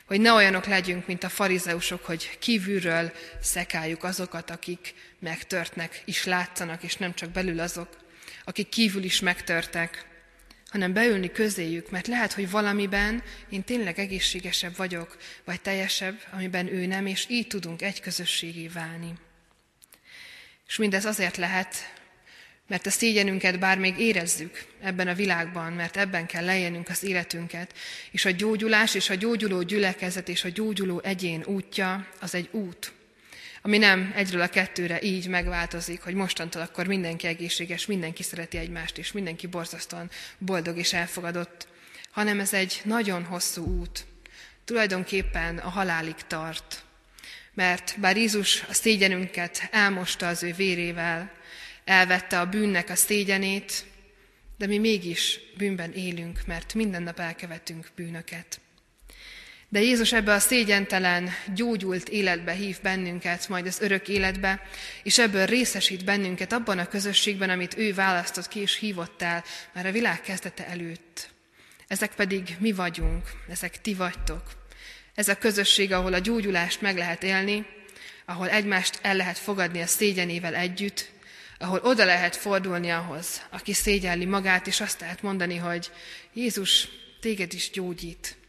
Hogy 0.05 0.21
ne 0.21 0.32
olyanok 0.32 0.65
legyünk, 0.65 1.07
mint 1.07 1.24
a 1.24 1.30
farizeusok, 1.30 2.05
hogy 2.05 2.38
kívülről 2.39 3.13
szekáljuk 3.41 4.03
azokat, 4.03 4.49
akik 4.49 4.93
megtörtnek, 5.19 6.01
is 6.05 6.26
látszanak, 6.26 6.84
és 6.84 6.95
nem 6.95 7.13
csak 7.13 7.30
belül 7.30 7.59
azok, 7.59 7.97
akik 8.43 8.69
kívül 8.69 9.03
is 9.03 9.19
megtörtek, 9.19 10.12
hanem 10.74 10.93
beülni 10.93 11.32
közéjük, 11.32 11.89
mert 11.89 12.07
lehet, 12.07 12.34
hogy 12.34 12.49
valamiben 12.49 13.24
én 13.49 13.63
tényleg 13.63 13.99
egészségesebb 13.99 14.76
vagyok, 14.76 15.17
vagy 15.43 15.61
teljesebb, 15.61 16.19
amiben 16.32 16.67
ő 16.67 16.86
nem, 16.86 17.05
és 17.05 17.26
így 17.30 17.47
tudunk 17.47 17.82
egy 17.82 18.01
közösségé 18.01 18.67
válni. 18.67 19.13
És 20.67 20.78
mindez 20.78 21.05
azért 21.05 21.38
lehet, 21.38 21.76
mert 22.67 22.86
a 22.86 22.89
szégyenünket 22.89 23.59
bár 23.59 23.78
még 23.78 23.99
érezzük 23.99 24.65
ebben 24.82 25.07
a 25.07 25.13
világban, 25.13 25.74
mert 25.74 25.97
ebben 25.97 26.26
kell 26.26 26.45
lejjenünk 26.45 26.89
az 26.89 27.03
életünket, 27.03 27.74
és 28.11 28.26
a 28.26 28.32
gyógyulás 28.32 28.95
és 28.95 29.09
a 29.09 29.15
gyógyuló 29.15 29.61
gyülekezet 29.61 30.30
és 30.30 30.43
a 30.43 30.49
gyógyuló 30.49 31.01
egyén 31.03 31.43
útja 31.45 32.07
az 32.19 32.36
egy 32.36 32.49
út, 32.51 32.91
ami 33.66 33.78
nem 33.78 34.11
egyről 34.16 34.41
a 34.41 34.47
kettőre 34.47 35.01
így 35.01 35.28
megváltozik, 35.28 36.01
hogy 36.01 36.14
mostantól 36.14 36.61
akkor 36.61 36.88
mindenki 36.88 37.28
egészséges, 37.28 37.86
mindenki 37.86 38.24
szereti 38.24 38.57
egymást, 38.57 38.97
és 38.97 39.11
mindenki 39.11 39.47
borzasztóan 39.47 40.09
boldog 40.38 40.78
és 40.78 40.93
elfogadott, 40.93 41.68
hanem 42.11 42.39
ez 42.39 42.53
egy 42.53 42.82
nagyon 42.84 43.24
hosszú 43.24 43.66
út. 43.66 44.05
Tulajdonképpen 44.66 45.57
a 45.57 45.70
halálig 45.70 46.16
tart. 46.28 46.84
Mert 47.53 47.95
bár 47.99 48.18
Jézus 48.18 48.64
a 48.70 48.74
szégyenünket 48.74 49.68
elmosta 49.72 50.28
az 50.28 50.43
ő 50.43 50.53
vérével, 50.53 51.32
elvette 51.84 52.39
a 52.39 52.45
bűnnek 52.45 52.89
a 52.89 52.95
szégyenét, 52.95 53.86
de 54.57 54.68
mi 54.68 54.78
mégis 54.78 55.39
bűnben 55.57 55.93
élünk, 55.93 56.39
mert 56.45 56.74
minden 56.74 57.03
nap 57.03 57.20
elkevetünk 57.20 57.88
bűnöket. 57.95 58.62
De 59.74 59.82
Jézus 59.82 60.13
ebbe 60.13 60.34
a 60.34 60.39
szégyentelen, 60.39 61.30
gyógyult 61.55 62.09
életbe 62.09 62.51
hív 62.51 62.78
bennünket, 62.82 63.49
majd 63.49 63.67
az 63.67 63.82
örök 63.82 64.07
életbe, 64.07 64.61
és 65.03 65.17
ebből 65.17 65.45
részesít 65.45 66.05
bennünket 66.05 66.51
abban 66.51 66.80
a 66.80 66.88
közösségben, 66.88 67.49
amit 67.49 67.78
ő 67.78 67.93
választott 67.93 68.47
ki 68.47 68.59
és 68.59 68.78
hívott 68.78 69.21
el 69.21 69.43
már 69.74 69.86
a 69.86 69.91
világ 69.91 70.21
kezdete 70.21 70.67
előtt. 70.67 71.30
Ezek 71.88 72.15
pedig 72.15 72.55
mi 72.59 72.71
vagyunk, 72.71 73.32
ezek 73.49 73.82
ti 73.82 73.93
vagytok. 73.93 74.43
Ez 75.15 75.28
a 75.28 75.38
közösség, 75.38 75.91
ahol 75.91 76.13
a 76.13 76.19
gyógyulást 76.19 76.82
meg 76.82 76.97
lehet 76.97 77.24
élni, 77.24 77.65
ahol 78.26 78.49
egymást 78.49 78.99
el 79.01 79.15
lehet 79.15 79.38
fogadni 79.38 79.82
a 79.82 79.88
szégyenével 79.88 80.55
együtt, 80.55 81.09
ahol 81.57 81.80
oda 81.84 82.05
lehet 82.05 82.36
fordulni 82.36 82.89
ahhoz, 82.89 83.41
aki 83.49 83.74
szégyelli 83.74 84.26
magát, 84.26 84.67
és 84.67 84.82
azt 84.82 84.99
lehet 84.99 85.21
mondani, 85.21 85.55
hogy 85.55 85.91
Jézus 86.34 86.88
téged 87.19 87.53
is 87.53 87.69
gyógyít. 87.69 88.41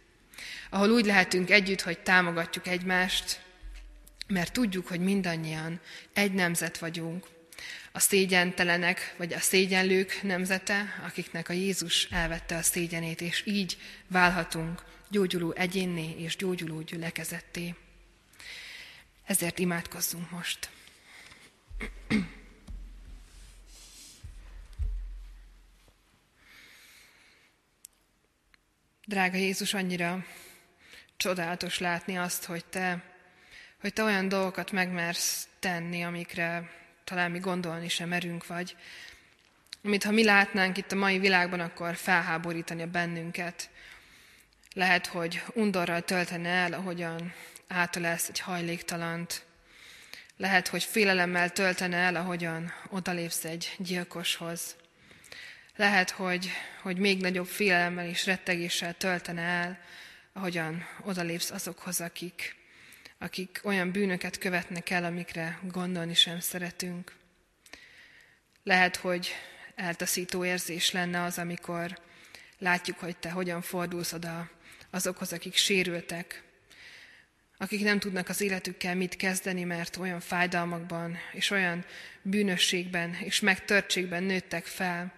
Ahol 0.74 0.90
úgy 0.90 1.06
lehetünk 1.06 1.50
együtt, 1.50 1.80
hogy 1.80 1.98
támogatjuk 1.98 2.66
egymást, 2.66 3.40
mert 4.26 4.52
tudjuk, 4.52 4.86
hogy 4.86 5.00
mindannyian 5.00 5.80
egy 6.12 6.32
nemzet 6.32 6.78
vagyunk. 6.78 7.26
A 7.92 8.00
szégyentelenek, 8.00 9.14
vagy 9.16 9.32
a 9.32 9.38
szégyenlők 9.38 10.22
nemzete, 10.22 11.02
akiknek 11.06 11.48
a 11.48 11.52
Jézus 11.52 12.04
elvette 12.10 12.56
a 12.56 12.62
szégyenét, 12.62 13.20
és 13.20 13.42
így 13.46 13.78
válhatunk 14.06 14.82
gyógyuló 15.10 15.52
egyénné 15.52 16.14
és 16.18 16.36
gyógyuló 16.36 16.80
gyülekezetté. 16.80 17.74
Ezért 19.24 19.58
imádkozzunk 19.58 20.30
most. 20.30 20.70
Drága 29.06 29.36
Jézus, 29.36 29.74
annyira 29.74 30.24
csodálatos 31.16 31.78
látni 31.78 32.18
azt, 32.18 32.44
hogy 32.44 32.64
te, 32.64 33.02
hogy 33.80 33.92
te 33.92 34.02
olyan 34.02 34.28
dolgokat 34.28 34.72
megmersz 34.72 35.48
tenni, 35.58 36.02
amikre 36.02 36.70
talán 37.04 37.30
mi 37.30 37.38
gondolni 37.38 37.88
sem 37.88 38.08
merünk, 38.08 38.46
vagy 38.46 38.76
amit 39.84 40.04
ha 40.04 40.10
mi 40.10 40.24
látnánk 40.24 40.76
itt 40.76 40.92
a 40.92 40.96
mai 40.96 41.18
világban, 41.18 41.60
akkor 41.60 41.96
felháborítani 41.96 42.82
a 42.82 42.86
bennünket. 42.86 43.70
Lehet, 44.74 45.06
hogy 45.06 45.42
undorral 45.54 46.02
töltene 46.02 46.48
el, 46.48 46.72
ahogyan 46.72 47.32
átölelsz 47.68 48.28
egy 48.28 48.40
hajléktalant. 48.40 49.44
Lehet, 50.36 50.68
hogy 50.68 50.84
félelemmel 50.84 51.50
töltene 51.50 51.96
el, 51.96 52.16
ahogyan 52.16 52.72
odalépsz 52.90 53.44
egy 53.44 53.74
gyilkoshoz. 53.78 54.76
Lehet, 55.76 56.10
hogy, 56.10 56.50
hogy 56.82 56.98
még 56.98 57.20
nagyobb 57.20 57.46
félelemmel 57.46 58.06
és 58.06 58.26
rettegéssel 58.26 58.94
töltene 58.94 59.42
el, 59.42 59.78
ahogyan 60.36 60.86
odalépsz 61.02 61.50
azokhoz, 61.50 62.00
akik, 62.00 62.56
akik 63.18 63.60
olyan 63.62 63.90
bűnöket 63.90 64.38
követnek 64.38 64.90
el, 64.90 65.04
amikre 65.04 65.58
gondolni 65.62 66.14
sem 66.14 66.40
szeretünk. 66.40 67.12
Lehet, 68.62 68.96
hogy 68.96 69.34
eltaszító 69.74 70.44
érzés 70.44 70.90
lenne 70.90 71.22
az, 71.22 71.38
amikor 71.38 71.98
látjuk, 72.58 72.98
hogy 72.98 73.16
te 73.16 73.30
hogyan 73.30 73.62
fordulsz 73.62 74.12
oda 74.12 74.50
azokhoz, 74.90 75.32
akik 75.32 75.56
sérültek, 75.56 76.42
akik 77.56 77.82
nem 77.82 77.98
tudnak 77.98 78.28
az 78.28 78.40
életükkel 78.40 78.94
mit 78.94 79.16
kezdeni, 79.16 79.64
mert 79.64 79.96
olyan 79.96 80.20
fájdalmakban 80.20 81.18
és 81.32 81.50
olyan 81.50 81.84
bűnösségben 82.22 83.14
és 83.14 83.40
megtörtségben 83.40 84.22
nőttek 84.22 84.66
fel, 84.66 85.12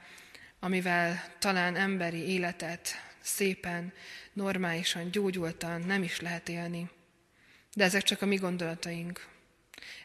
amivel 0.60 1.34
talán 1.38 1.76
emberi 1.76 2.28
életet 2.28 3.05
szépen, 3.26 3.92
normálisan, 4.32 5.10
gyógyultan 5.10 5.80
nem 5.80 6.02
is 6.02 6.20
lehet 6.20 6.48
élni. 6.48 6.90
De 7.74 7.84
ezek 7.84 8.02
csak 8.02 8.22
a 8.22 8.26
mi 8.26 8.36
gondolataink. 8.36 9.26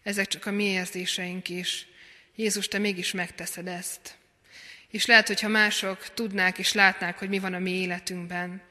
Ezek 0.03 0.27
csak 0.27 0.45
a 0.45 0.51
mi 0.51 0.63
érzéseink 0.63 1.49
is. 1.49 1.87
Jézus, 2.35 2.67
te 2.67 2.77
mégis 2.77 3.11
megteszed 3.11 3.67
ezt. 3.67 4.17
És 4.87 5.05
lehet, 5.05 5.27
hogyha 5.27 5.47
mások 5.47 6.13
tudnák 6.13 6.57
és 6.57 6.73
látnák, 6.73 7.19
hogy 7.19 7.29
mi 7.29 7.39
van 7.39 7.53
a 7.53 7.59
mi 7.59 7.71
életünkben, 7.71 8.61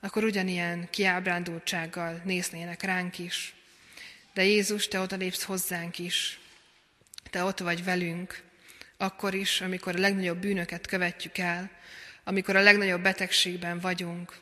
akkor 0.00 0.24
ugyanilyen 0.24 0.90
kiábrándultsággal 0.90 2.22
néznének 2.24 2.82
ránk 2.82 3.18
is. 3.18 3.54
De 4.34 4.44
Jézus, 4.44 4.88
te 4.88 5.00
odalépsz 5.00 5.42
hozzánk 5.42 5.98
is. 5.98 6.38
Te 7.30 7.42
ott 7.42 7.58
vagy 7.58 7.84
velünk, 7.84 8.42
akkor 8.96 9.34
is, 9.34 9.60
amikor 9.60 9.96
a 9.96 10.00
legnagyobb 10.00 10.38
bűnöket 10.38 10.86
követjük 10.86 11.38
el, 11.38 11.70
amikor 12.28 12.56
a 12.56 12.60
legnagyobb 12.60 13.02
betegségben 13.02 13.80
vagyunk, 13.80 14.36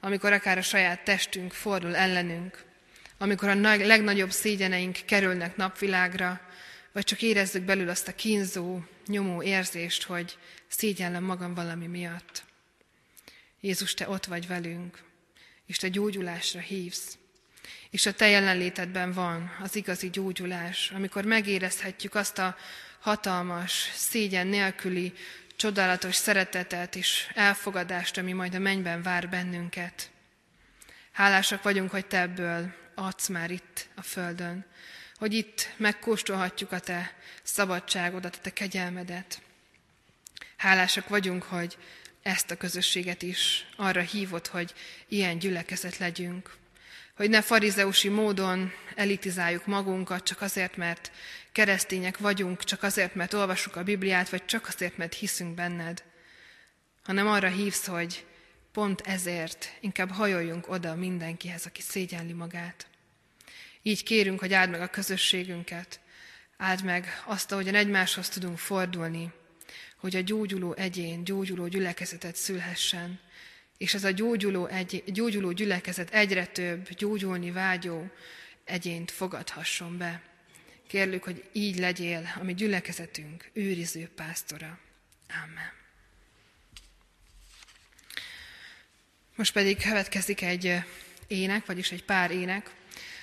amikor 0.00 0.32
akár 0.32 0.58
a 0.58 0.62
saját 0.62 1.04
testünk 1.04 1.52
fordul 1.52 1.96
ellenünk, 1.96 2.64
amikor 3.18 3.48
a 3.48 3.54
legnagyobb 3.76 4.30
szégyeneink 4.30 4.98
kerülnek 5.06 5.56
napvilágra, 5.56 6.40
vagy 6.92 7.04
csak 7.04 7.22
érezzük 7.22 7.62
belül 7.62 7.88
azt 7.88 8.08
a 8.08 8.14
kínzó, 8.14 8.80
nyomó 9.06 9.42
érzést, 9.42 10.02
hogy 10.02 10.38
szégyellem 10.68 11.24
magam 11.24 11.54
valami 11.54 11.86
miatt. 11.86 12.44
Jézus, 13.60 13.94
Te 13.94 14.08
ott 14.08 14.24
vagy 14.24 14.46
velünk, 14.46 15.02
és 15.66 15.76
Te 15.76 15.88
gyógyulásra 15.88 16.60
hívsz. 16.60 17.18
És 17.90 18.06
a 18.06 18.12
Te 18.12 18.28
jelenlétedben 18.28 19.12
van 19.12 19.56
az 19.62 19.76
igazi 19.76 20.10
gyógyulás, 20.10 20.90
amikor 20.90 21.24
megérezhetjük 21.24 22.14
azt 22.14 22.38
a 22.38 22.56
hatalmas, 23.02 23.90
szégyen 23.94 24.46
nélküli, 24.46 25.12
csodálatos 25.62 26.14
szeretetet 26.14 26.96
és 26.96 27.30
elfogadást, 27.34 28.18
ami 28.18 28.32
majd 28.32 28.54
a 28.54 28.58
mennyben 28.58 29.02
vár 29.02 29.28
bennünket. 29.28 30.10
Hálásak 31.12 31.62
vagyunk, 31.62 31.90
hogy 31.90 32.06
Te 32.06 32.20
ebből 32.20 32.74
adsz 32.94 33.28
már 33.28 33.50
itt 33.50 33.88
a 33.94 34.02
Földön, 34.02 34.64
hogy 35.16 35.34
itt 35.34 35.68
megkóstolhatjuk 35.76 36.72
a 36.72 36.78
Te 36.78 37.14
szabadságodat, 37.42 38.36
a 38.36 38.38
Te 38.38 38.52
kegyelmedet. 38.52 39.42
Hálásak 40.56 41.08
vagyunk, 41.08 41.42
hogy 41.42 41.78
ezt 42.22 42.50
a 42.50 42.56
közösséget 42.56 43.22
is 43.22 43.66
arra 43.76 44.00
hívott, 44.00 44.46
hogy 44.46 44.74
ilyen 45.08 45.38
gyülekezet 45.38 45.98
legyünk. 45.98 46.54
Hogy 47.16 47.30
ne 47.30 47.42
farizeusi 47.42 48.08
módon 48.08 48.72
elitizáljuk 48.94 49.66
magunkat, 49.66 50.24
csak 50.24 50.40
azért, 50.40 50.76
mert 50.76 51.12
keresztények 51.52 52.18
vagyunk, 52.18 52.64
csak 52.64 52.82
azért, 52.82 53.14
mert 53.14 53.34
olvasjuk 53.34 53.76
a 53.76 53.82
Bibliát, 53.82 54.28
vagy 54.28 54.44
csak 54.44 54.68
azért, 54.68 54.96
mert 54.96 55.14
hiszünk 55.14 55.54
benned, 55.54 56.02
hanem 57.02 57.26
arra 57.26 57.48
hívsz, 57.48 57.86
hogy 57.86 58.24
pont 58.72 59.00
ezért 59.00 59.72
inkább 59.80 60.10
hajoljunk 60.10 60.68
oda 60.68 60.94
mindenkihez, 60.94 61.66
aki 61.66 61.82
szégyenli 61.82 62.32
magát. 62.32 62.86
Így 63.82 64.02
kérünk, 64.02 64.40
hogy 64.40 64.52
áld 64.52 64.70
meg 64.70 64.80
a 64.80 64.86
közösségünket, 64.86 66.00
áld 66.56 66.84
meg 66.84 67.22
azt, 67.26 67.52
ahogyan 67.52 67.74
egymáshoz 67.74 68.28
tudunk 68.28 68.58
fordulni, 68.58 69.32
hogy 69.96 70.16
a 70.16 70.20
gyógyuló 70.20 70.74
egyén, 70.74 71.24
gyógyuló 71.24 71.66
gyülekezetet 71.66 72.36
szülhessen, 72.36 73.20
és 73.82 73.94
ez 73.94 74.04
a 74.04 74.10
gyógyuló, 74.10 74.66
egy, 74.66 75.02
gyógyuló 75.06 75.52
gyülekezet 75.52 76.10
egyre 76.10 76.46
több 76.46 76.88
gyógyulni 76.88 77.50
vágyó 77.50 78.10
egyént 78.64 79.10
fogadhasson 79.10 79.98
be. 79.98 80.22
Kérlük, 80.86 81.24
hogy 81.24 81.44
így 81.52 81.78
legyél, 81.78 82.28
ami 82.40 82.54
gyülekezetünk 82.54 83.50
őriző 83.52 84.10
pásztora. 84.14 84.78
Amen. 85.44 85.72
Most 89.34 89.52
pedig 89.52 89.82
következik 89.82 90.42
egy 90.42 90.74
ének, 91.26 91.66
vagyis 91.66 91.90
egy 91.90 92.04
pár 92.04 92.30
ének. 92.30 92.70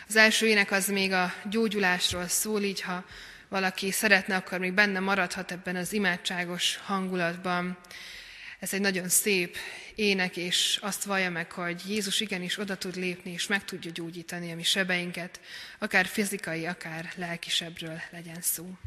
Az 0.08 0.16
első 0.16 0.48
ének 0.48 0.72
az 0.72 0.88
még 0.88 1.12
a 1.12 1.34
gyógyulásról 1.50 2.28
szól, 2.28 2.62
így 2.62 2.82
ha 2.82 3.06
valaki 3.48 3.92
szeretne, 3.92 4.36
akkor 4.36 4.60
még 4.60 4.74
benne 4.74 5.00
maradhat 5.00 5.52
ebben 5.52 5.76
az 5.76 5.94
imádságos 5.94 6.78
hangulatban. 6.78 7.78
Ez 8.60 8.74
egy 8.74 8.82
nagyon 8.82 9.10
szép 9.10 9.58
ének, 10.00 10.38
és 10.38 10.80
azt 10.82 11.04
vallja 11.04 11.30
meg, 11.30 11.52
hogy 11.52 11.82
Jézus 11.88 12.20
igenis 12.20 12.58
oda 12.58 12.78
tud 12.78 12.96
lépni, 12.96 13.32
és 13.32 13.48
meg 13.48 13.66
tudja 13.66 13.92
gyógyítani 13.92 14.52
a 14.52 14.56
mi 14.56 14.64
sebeinket, 14.64 15.40
akár 15.80 16.06
fizikai, 16.06 16.66
akár 16.66 17.14
lelki 17.16 17.50
sebről 17.50 18.00
legyen 18.12 18.42
szó. 18.42 18.78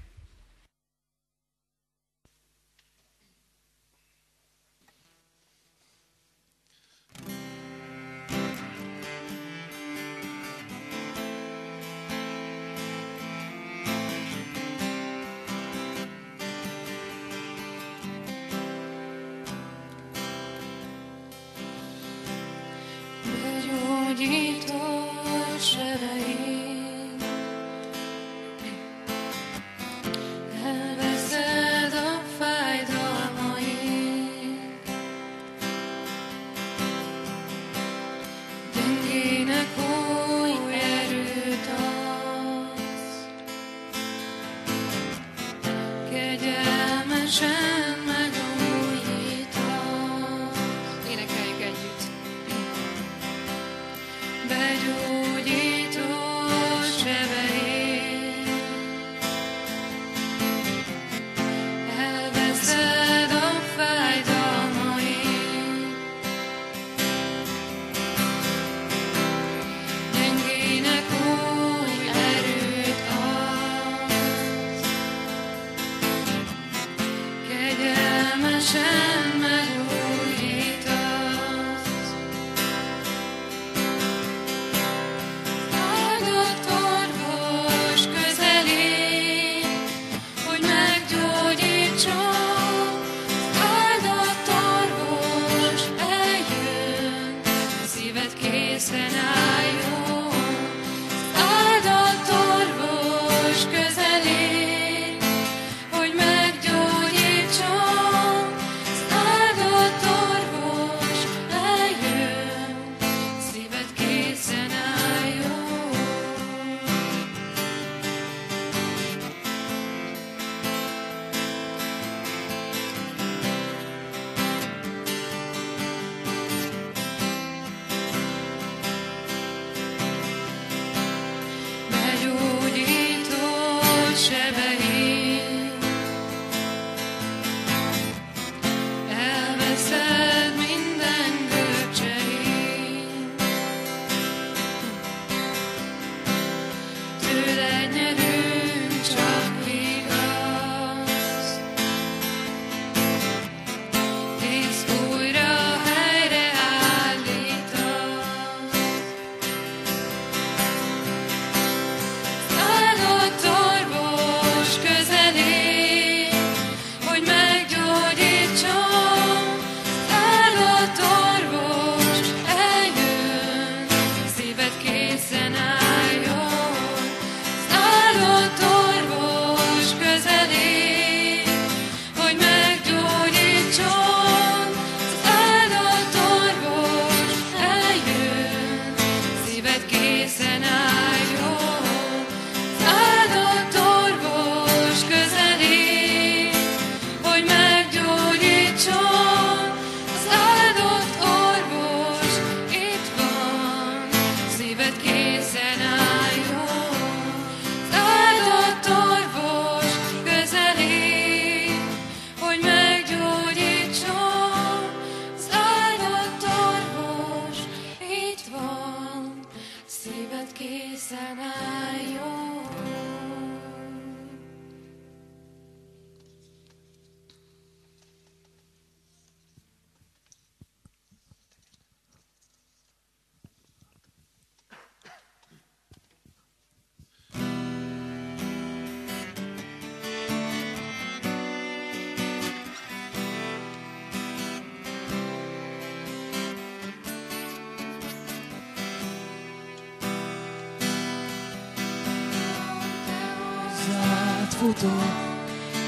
futok, 254.73 255.03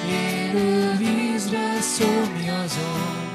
élő 0.09 0.97
vízre 0.97 1.81
szomjazom, 1.81 3.29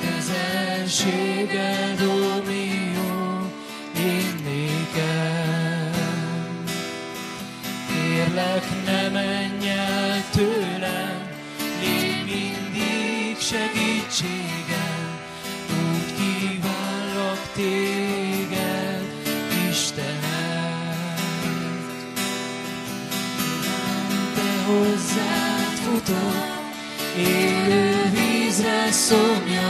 közelséged, 0.00 2.00
ó 2.00 2.21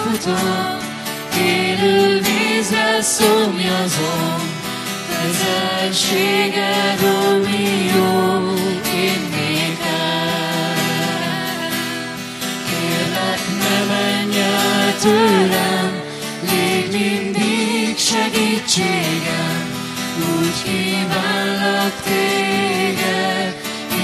futok, 0.09 0.81
élő 1.37 2.19
vízre 2.19 3.01
szomjazom, 3.01 4.41
közelséged, 5.09 7.01
ó 7.03 7.37
mi 7.37 7.91
jó, 7.95 8.53
én. 8.95 9.27
Kérlek, 12.69 13.41
ne 13.59 13.79
menj 13.93 14.37
el 14.39 14.95
tőlem, 15.01 16.01
légy 16.49 16.91
mindig 16.91 17.97
segítségem, 17.97 19.67
úgy 20.17 20.63
kívánlak 20.63 21.93
téged, 22.03 23.53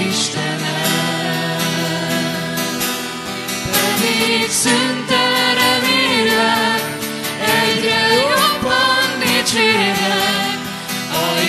Istenem. 0.08 0.86
Pedig 3.70 4.50
szüntelen 4.50 4.95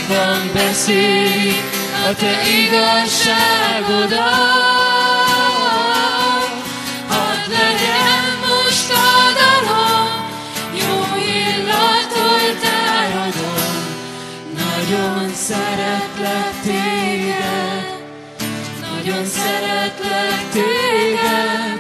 ajkam 0.10 0.51
beszéli 0.53 1.53
a 2.10 2.16
te 2.16 2.41
igazságodat. 2.64 4.18
Hadd 7.08 7.49
legyen 7.49 8.26
most 8.47 8.91
a 8.91 8.95
dalom, 9.39 10.10
jó 10.74 10.95
illat 11.16 12.12
oltárodon, 12.32 13.76
nagyon 14.55 15.34
szeretlek 15.34 16.53
téged, 16.64 17.86
nagyon 18.82 19.26
szeretlek 19.26 20.49
téged, 20.51 21.80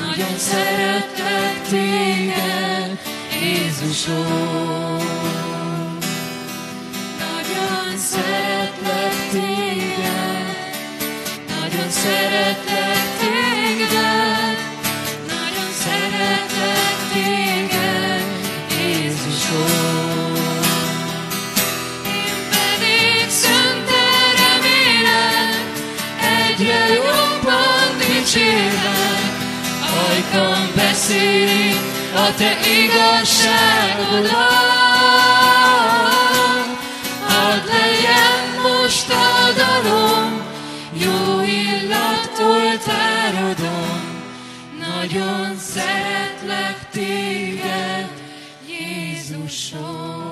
nagyon 0.00 0.38
szeretlek 0.38 1.62
téged, 1.68 2.98
Jézusom. 3.42 5.05
Szeretlek 8.16 9.14
téged, 9.30 10.56
nagyon 11.48 11.90
szeretlek 11.90 13.04
téged, 13.18 14.58
nagyon 15.26 15.70
szeretlek 15.84 16.96
téged, 17.12 18.24
Jézusom. 18.78 20.34
Egyre 26.48 26.86
jobban 26.94 27.88
dicsérlek, 27.98 29.24
ajkam 30.08 30.70
beszéli 30.74 31.70
a 32.14 32.34
te 32.36 32.58
igazságodat. 32.82 34.85
A 39.76 39.82
dalom, 39.82 40.42
jó 40.92 41.40
illat 41.40 42.38
oltárodon, 42.38 44.00
nagyon 44.78 45.56
szeretlek 45.56 46.90
téged, 46.90 48.10
Jézusom. 48.68 50.25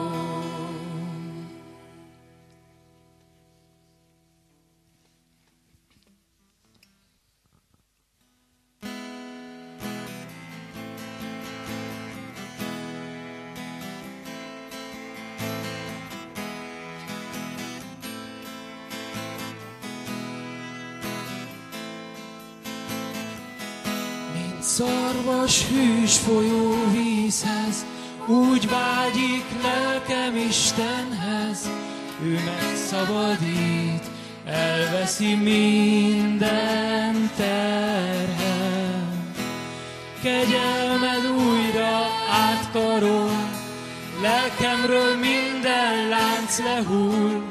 Szarvas 24.76 25.64
hűs 25.66 26.18
folyó 26.18 26.74
vízhez, 26.92 27.86
úgy 28.26 28.68
vágyik 28.68 29.44
lelkem 29.62 30.36
Istenhez, 30.36 31.70
ő 32.22 32.38
megszabadít, 32.44 34.04
elveszi 34.44 35.34
minden 35.34 37.30
terhem. 37.36 39.34
Kegyelmed 40.22 41.26
újra 41.26 42.06
átkarol, 42.30 43.50
lelkemről 44.22 45.16
minden 45.16 46.08
lánc 46.08 46.58
lehull, 46.58 47.42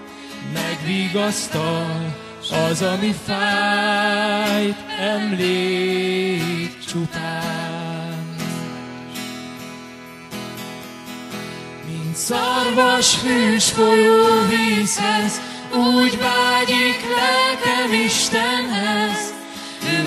megvigasztal 0.53 2.15
az, 2.51 2.81
ami 2.81 3.15
fájt, 3.25 4.77
emlék 4.99 6.62
csupán. 6.93 8.35
Mint 11.87 12.15
szarvas 12.15 13.21
hűs 13.21 13.65
folyó 13.71 14.23
vízhez, 14.49 15.41
úgy 15.71 16.17
vágyik 16.17 16.99
lelkem 17.15 17.93
Istenhez, 18.05 19.33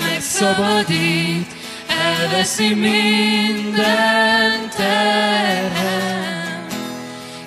megszabadít, 0.01 1.53
elveszi 1.87 2.73
minden 2.73 4.69
terhem. 4.75 6.67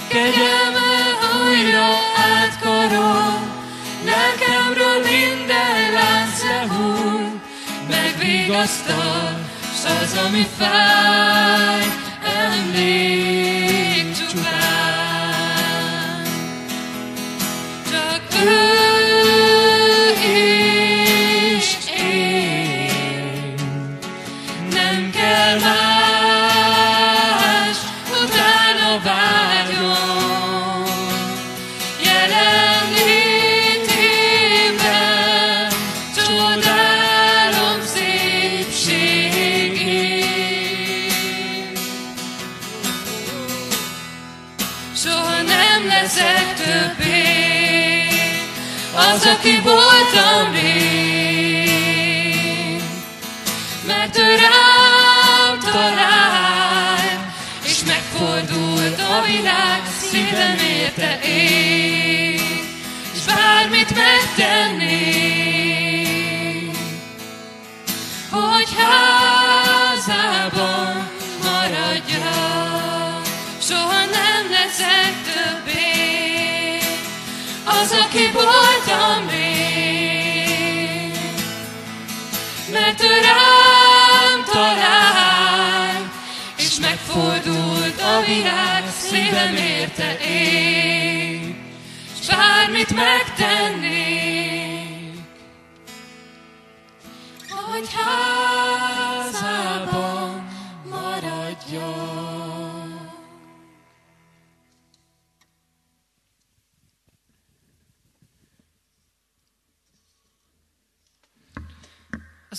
Kegyelme 0.09 0.91
újra 1.45 1.89
átkarol, 2.17 3.39
lelkemről 4.05 5.03
minden 5.03 5.93
lánc 5.93 6.43
lehull, 6.43 7.20
megvigasztal, 8.21 9.39
s 9.75 9.85
az, 10.03 10.19
ami 10.27 10.47
fáj, 10.59 11.85
emlék 12.45 14.17
csupán. 14.29 14.60
Az, 49.15 49.27
aki 49.27 49.61
voltam 49.61 50.53
rég. 50.53 51.71
Mert 53.87 54.19
ő 54.19 54.37
rám 54.37 55.59
talál, 55.73 57.35
és 57.65 57.83
megfordult 57.87 59.01
a 59.01 59.23
világ, 59.27 59.83
szívem 60.11 60.59
érte 60.59 61.19
ég, 61.25 62.41
és 63.15 63.21
bármit 63.27 63.95
megtennék, 63.95 64.30
aki 78.11 78.31
voltam 78.33 79.29
rég. 79.29 81.13
Mert 82.73 83.03
ő 83.03 83.21
rám 83.23 84.45
talál, 84.53 86.13
és 86.57 86.79
megfordult 86.81 88.01
a 88.01 88.23
világ, 88.27 88.85
szívem 88.99 89.55
érte 89.57 90.17
ég, 90.29 91.55
s 92.23 92.27
bármit 92.27 92.95
megtennék, 92.95 94.30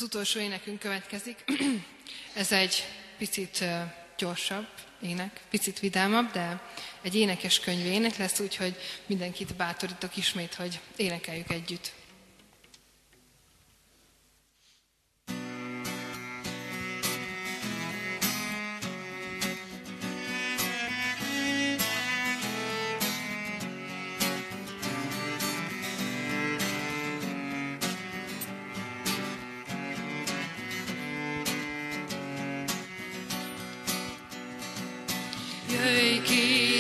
Az 0.02 0.08
utolsó 0.08 0.40
énekünk 0.40 0.80
következik. 0.80 1.44
Ez 2.34 2.52
egy 2.52 2.88
picit 3.18 3.64
gyorsabb 4.18 4.68
ének, 5.02 5.42
picit 5.50 5.80
vidámabb, 5.80 6.32
de 6.32 6.62
egy 7.02 7.16
énekes 7.16 7.60
könyv 7.60 7.86
ének 7.86 8.18
lesz, 8.18 8.40
úgyhogy 8.40 8.76
mindenkit 9.06 9.56
bátorítok 9.56 10.18
ismét, 10.18 10.54
hogy 10.54 10.80
énekeljük 10.96 11.50
együtt. 11.50 11.92
take 35.82 36.32
it. 36.32 36.71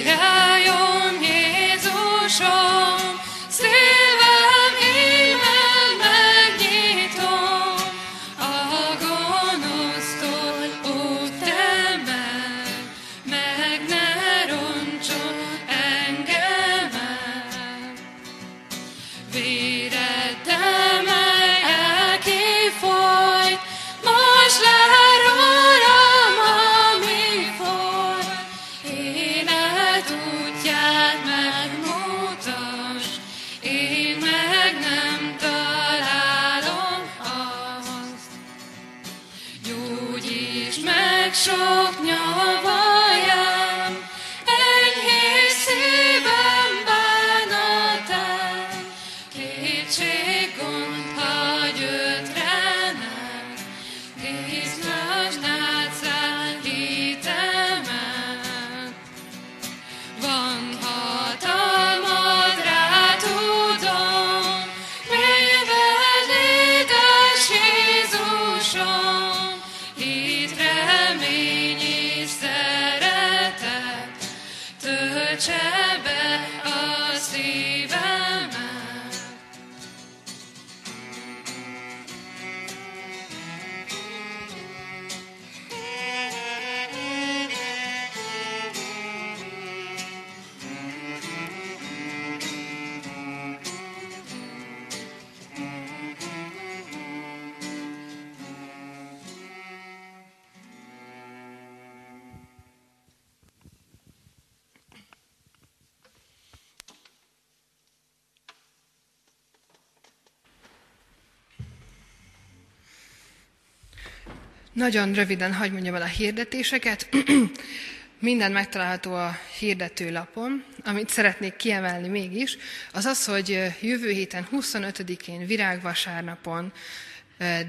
Nagyon 114.73 115.13
röviden 115.13 115.53
hagy 115.53 115.71
mondjam 115.71 115.95
el 115.95 116.01
a 116.01 116.05
hirdetéseket. 116.05 117.09
Minden 118.19 118.51
megtalálható 118.51 119.13
a 119.13 119.37
hirdetőlapon. 119.59 120.63
Amit 120.83 121.09
szeretnék 121.09 121.55
kiemelni 121.55 122.07
mégis, 122.07 122.57
az 122.93 123.05
az, 123.05 123.25
hogy 123.25 123.59
jövő 123.81 124.09
héten 124.09 124.47
25-én 124.51 125.45
virágvasárnapon 125.45 126.73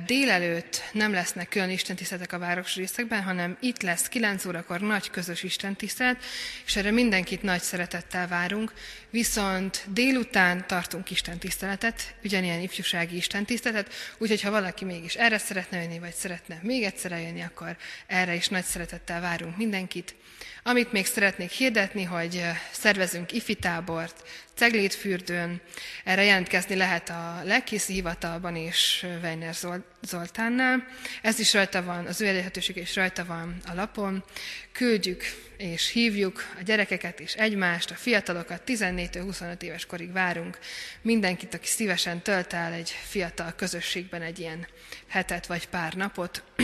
Délelőtt 0.07 0.83
nem 0.93 1.13
lesznek 1.13 1.49
külön 1.49 1.71
istentiszteletek 1.71 2.33
a 2.33 2.39
város 2.39 2.75
részekben, 2.75 3.23
hanem 3.23 3.57
itt 3.61 3.83
lesz 3.83 4.09
9 4.09 4.45
órakor 4.45 4.81
nagy 4.81 5.11
közös 5.11 5.43
istentisztelet, 5.43 6.25
és 6.67 6.77
erre 6.77 6.91
mindenkit 6.91 7.43
nagy 7.43 7.61
szeretettel 7.61 8.29
várunk. 8.29 8.73
Viszont 9.11 9.85
délután 9.89 10.67
tartunk 10.67 11.11
istentiszteletet, 11.11 12.15
ugyanilyen 12.25 12.61
ifjúsági 12.61 13.17
istentiszteletet, 13.17 13.95
úgyhogy 14.19 14.43
ha 14.43 14.51
valaki 14.51 14.85
mégis 14.85 15.15
erre 15.15 15.39
szeretne 15.39 15.83
jönni, 15.83 15.99
vagy 15.99 16.15
szeretne 16.15 16.59
még 16.63 16.83
egyszer 16.83 17.13
eljönni, 17.13 17.43
akkor 17.43 17.77
erre 18.07 18.35
is 18.35 18.49
nagy 18.49 18.65
szeretettel 18.65 19.21
várunk 19.21 19.57
mindenkit. 19.57 20.15
Amit 20.63 20.93
még 20.93 21.07
szeretnék 21.07 21.51
hirdetni, 21.51 22.03
hogy 22.03 22.43
szervezünk 22.71 23.33
ifitábort, 23.33 24.23
Ceglétfürdőn, 24.63 25.61
erre 26.05 26.25
jelentkezni 26.25 26.77
lehet 26.77 27.09
a 27.09 27.41
Lekiszi 27.45 27.93
hivatalban 27.93 28.57
és 28.57 29.07
Weiner 29.23 29.55
Zoltánnál. 30.03 30.87
Ez 31.23 31.39
is 31.39 31.53
rajta 31.53 31.83
van, 31.83 32.07
az 32.07 32.21
ő 32.21 32.27
elérhetőség 32.27 32.77
is 32.77 32.97
rajta 32.97 33.25
van 33.25 33.57
a 33.67 33.75
lapon. 33.75 34.25
Küldjük 34.73 35.23
és 35.57 35.89
hívjuk 35.89 36.55
a 36.59 36.63
gyerekeket 36.63 37.21
és 37.21 37.35
egymást, 37.35 37.91
a 37.91 37.95
fiatalokat, 37.95 38.63
14-25 38.67 39.63
éves 39.63 39.87
korig 39.87 40.13
várunk. 40.13 40.59
Mindenkit, 41.01 41.55
aki 41.55 41.67
szívesen 41.67 42.23
tölt 42.23 42.53
el 42.53 42.73
egy 42.73 42.91
fiatal 43.09 43.53
közösségben 43.57 44.23
egy 44.23 44.39
ilyen 44.39 44.67
hetet 45.07 45.47
vagy 45.47 45.69
pár 45.69 45.95
napot. 45.95 46.43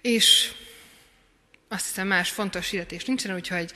és 0.00 0.52
azt 1.68 1.86
hiszem 1.86 2.06
más 2.06 2.30
fontos 2.30 2.70
hirdetés 2.70 3.04
nincsen, 3.04 3.34
úgyhogy 3.34 3.72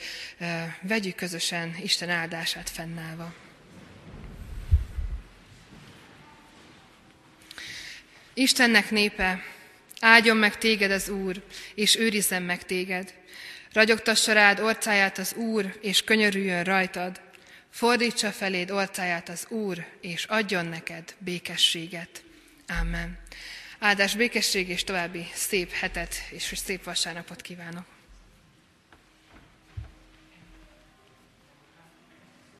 vegyük 0.81 1.15
közösen 1.15 1.75
Isten 1.81 2.09
áldását 2.09 2.69
fennállva. 2.69 3.33
Istennek 8.33 8.91
népe, 8.91 9.43
áldjon 9.99 10.37
meg 10.37 10.57
téged 10.57 10.91
az 10.91 11.09
Úr, 11.09 11.43
és 11.75 11.95
őrizzen 11.95 12.43
meg 12.43 12.65
téged. 12.65 13.13
Ragyogtassa 13.73 14.33
rád 14.33 14.59
orcáját 14.59 15.17
az 15.17 15.33
Úr, 15.33 15.79
és 15.81 16.03
könyörüljön 16.03 16.63
rajtad. 16.63 17.21
Fordítsa 17.69 18.31
feléd 18.31 18.71
orcáját 18.71 19.29
az 19.29 19.45
Úr, 19.49 19.85
és 20.01 20.23
adjon 20.23 20.65
neked 20.65 21.15
békességet. 21.17 22.23
Amen. 22.81 23.19
Áldás, 23.79 24.15
békesség 24.15 24.69
és 24.69 24.83
további 24.83 25.27
szép 25.33 25.71
hetet 25.71 26.13
és 26.29 26.51
szép 26.55 26.83
vasárnapot 26.83 27.41
kívánok! 27.41 27.98